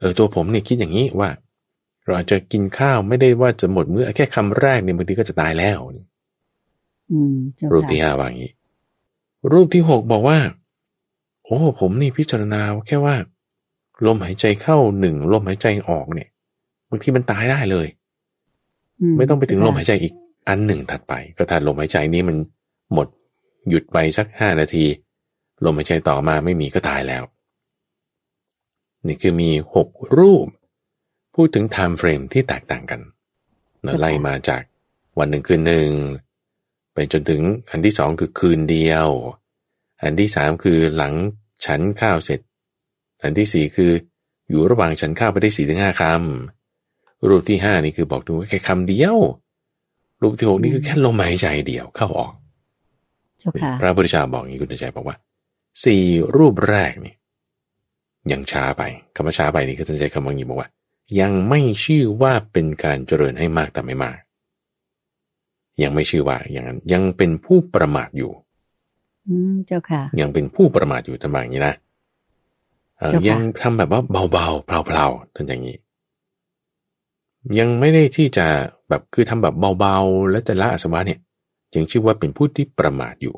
[0.00, 1.30] เออตัวผมเนี่ยคิดอย่างนี้ว่า
[2.04, 5.78] เราอาจจะกินข้าวไม่ได้ว่าจะหมดมื้อแค่คำแรกเนี่ยบางทีก็จะตายแล้ว
[7.72, 8.52] รูปที่ห้าว่าอย่างนี้
[9.52, 10.38] รูปที่หกบอกว่า
[11.44, 13.16] โอ้ผมนี่พิจารณาแค่ว่า
[14.06, 16.28] ลมหายใจเข้าหนึ่งลมหายใจออกเนี่ย
[16.90, 17.86] บางทีมันตายได้เลย
[19.16, 20.12] ไม่ต้องไปถึงลมหายใจอีก
[20.48, 22.36] อันหนึ่งถัดไป ก็ถ้าลมหายใจนี้มัน
[22.92, 23.08] หมด
[23.68, 24.84] หยุดไปสักห้านาที
[25.64, 27.22] ลมหายใจต่อมาไม่มีก็ตายแล้ว
[29.06, 30.46] นี่คือมีหกรูป
[31.34, 33.00] พูดถึงไทม์เฟรมที่แตกต่างกัน
[33.84, 34.62] นะไล่มาจาก
[35.18, 35.90] วันหนึ่งคืนหนึ่ง
[36.94, 39.08] ไปจนถึงอันที่สองคือคืนเดียว
[40.02, 41.12] อันที่สามคือหลัง
[41.66, 42.40] ฉันข้าวเสร็จ
[43.22, 43.90] อันที่สี่คือ
[44.48, 49.18] อยู่ระหว่างฉันข้าวไปได้สี่ถึงห้าคำรูปที่ห้านี่คือบอกดูแค่คำเดียว
[50.22, 52.32] รูปที่หกนี่คือแค่ลมหายใจเดียวเข้าออก
[53.38, 55.16] เจ้าค่ะพระพุทธเจ้าบอกอย่างนี้คุณใจบอกว่า
[55.84, 56.04] สี่
[56.36, 57.14] รูปแรกนี่
[58.32, 58.82] ยังช้าไป
[59.14, 60.68] คำว่าช้าไปนี่ก็จะใช้คำว่าอย่างนี้บอกว่า
[61.20, 64.16] ยังไม่ชื่อว่าเป็นการเจริญให้มากแต่ไม่มาก
[65.82, 68.32] ยังไม่ชื่อว่าอย่างนั้นยังเป็นผู้ประมาทอยู่
[69.28, 71.74] อืมเจ้าค่ะ ยังเป็นผู้ประมาทอยู่ทำไมอย่างนี้นะ
[72.98, 74.02] เอ่อเจ้าค่ะยังทำแบบว่า
[74.32, 75.76] เบาๆเพลาๆท่านอย่างนี้
[77.58, 78.46] ยังไม่ได้ที่จะ
[78.88, 81.20] แบบคือทำแบบเบาๆ แล้วจะละอาสวะเนี่ย
[81.74, 83.36] ยังชื่อว่าเป็นผู้ที่ประมาทอยู่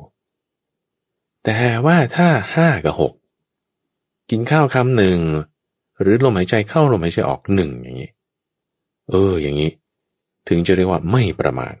[1.43, 3.13] แต่ว่าถ้าห้ากับหก
[4.29, 5.19] กินข้าวคำหนึ่ง
[6.01, 8.11] หรือลมหายใจเข้าลมหายใจออกหนึ่งอย่างนี้
[9.09, 9.71] เออ อย่างนี้
[10.47, 11.73] ถึงจะเรียกว่าไม่ประมาท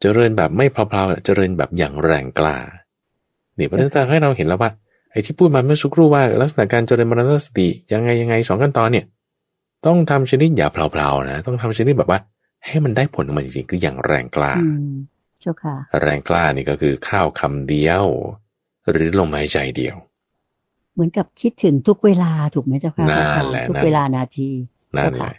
[0.00, 2.56] เจริญแบบไม่เพลาๆเจริญแบบอย่างแรงกล้า
[3.56, 4.70] เนี่ยเพราะฉะนั้นให้เราเห็นแล้วว่า
[5.10, 9.04] ไอ้ที่พูดมาเมื่อสักครู่ว่าลักษณะการเจริญมรณสติยังไงยังไงสองขั้นตอนเนี่ย
[9.86, 12.20] ต้องทำชนิดอย่าเพลาๆนะต้องทำชนิดแบบว่า
[12.66, 14.94] ให้มันได้ผลออกมาจริงๆคืออย่างแรงกล้าอืม
[15.40, 18.04] เจ้าค่ะแรงกล้านี่ก็คือข้าวคำเดียว
[18.90, 19.96] หรือลมหายใจเดียว
[20.94, 24.50] เหมือนกับคิดถึงทุกเวลาถูกไหมเจ้าค่ะนั่นแหละทุกนั่นเวลานาที
[24.96, 25.32] นั่นเจ้าแหค่ะละ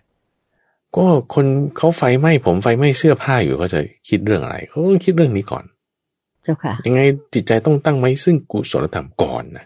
[0.97, 1.45] ก็คน
[1.77, 3.79] เขาไฟไหม้ผมไฟไหม้เสื้อผ้าอยู่เขาจะ
[4.09, 5.63] คิดเรื่องอะไรเขาต้องคิดเรื่องนี้ก่อน
[6.43, 7.01] เจ้าค่ะ ยังไง
[7.33, 9.65] จิตใจต้องตั้งไว้ซึ่งกุศลธรรมก่อนนะ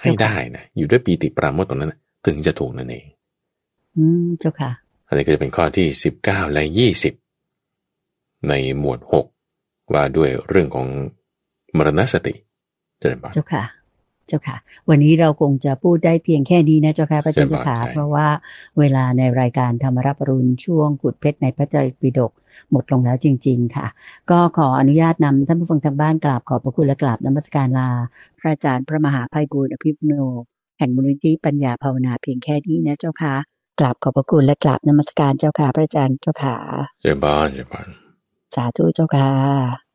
[0.00, 3.06] ให้ได้นะอยู่ด้วยปีติปราโมทย์ตรงนั้นนะถึงจะถูกนั่นเอง
[3.96, 4.70] อืมเจ้าค่ะ
[5.06, 7.14] อันนี้ก็จะเป็นข้อที่สิบเก้าและยี่สิบ
[8.48, 9.26] ในหมวดหก
[9.92, 10.86] ว่าด้วยเรื่องของ
[11.76, 12.34] มรณสติ
[12.98, 13.64] เจริญบานเจ้าค่ะ
[14.30, 14.56] เจ้าค่ะ
[14.88, 18.26] วันนี้เราคงจะพูดได้เพียงแค่นี้นะเจ้าค่ะพระเจ้าเชิญเจ้าค่ะบานใช่เพราะว่า
[18.78, 22.32] เวลาในรายการธรรมรับอรุณช่วงขุดเพชรในพระไตรปิฎก
[22.70, 23.86] หมดลงแล้วจริง ๆ ค่ะ
[24.30, 27.90] ก็ขออนุญาตนำท่านผู้ฟังทางบ้านกราบขอบพระคุณและกราบนมัสการลา
[28.38, 30.14] พระอาจารย์พระมหาภัยบูลย์อภิปุโน
[30.78, 33.34] แห่งมูลนิธิปัญญาภาวนาเพียงแค่นี้นะเจ้าค่ะ
[33.80, 36.56] กราบขอบพระคุณและกราบนมัสการเจ้าค่ะพระอาจารย์เจ้าค่ะ
[37.00, 37.86] เจริญบานเจริญบาน
[38.54, 39.89] สาธุเจ้าค่ะ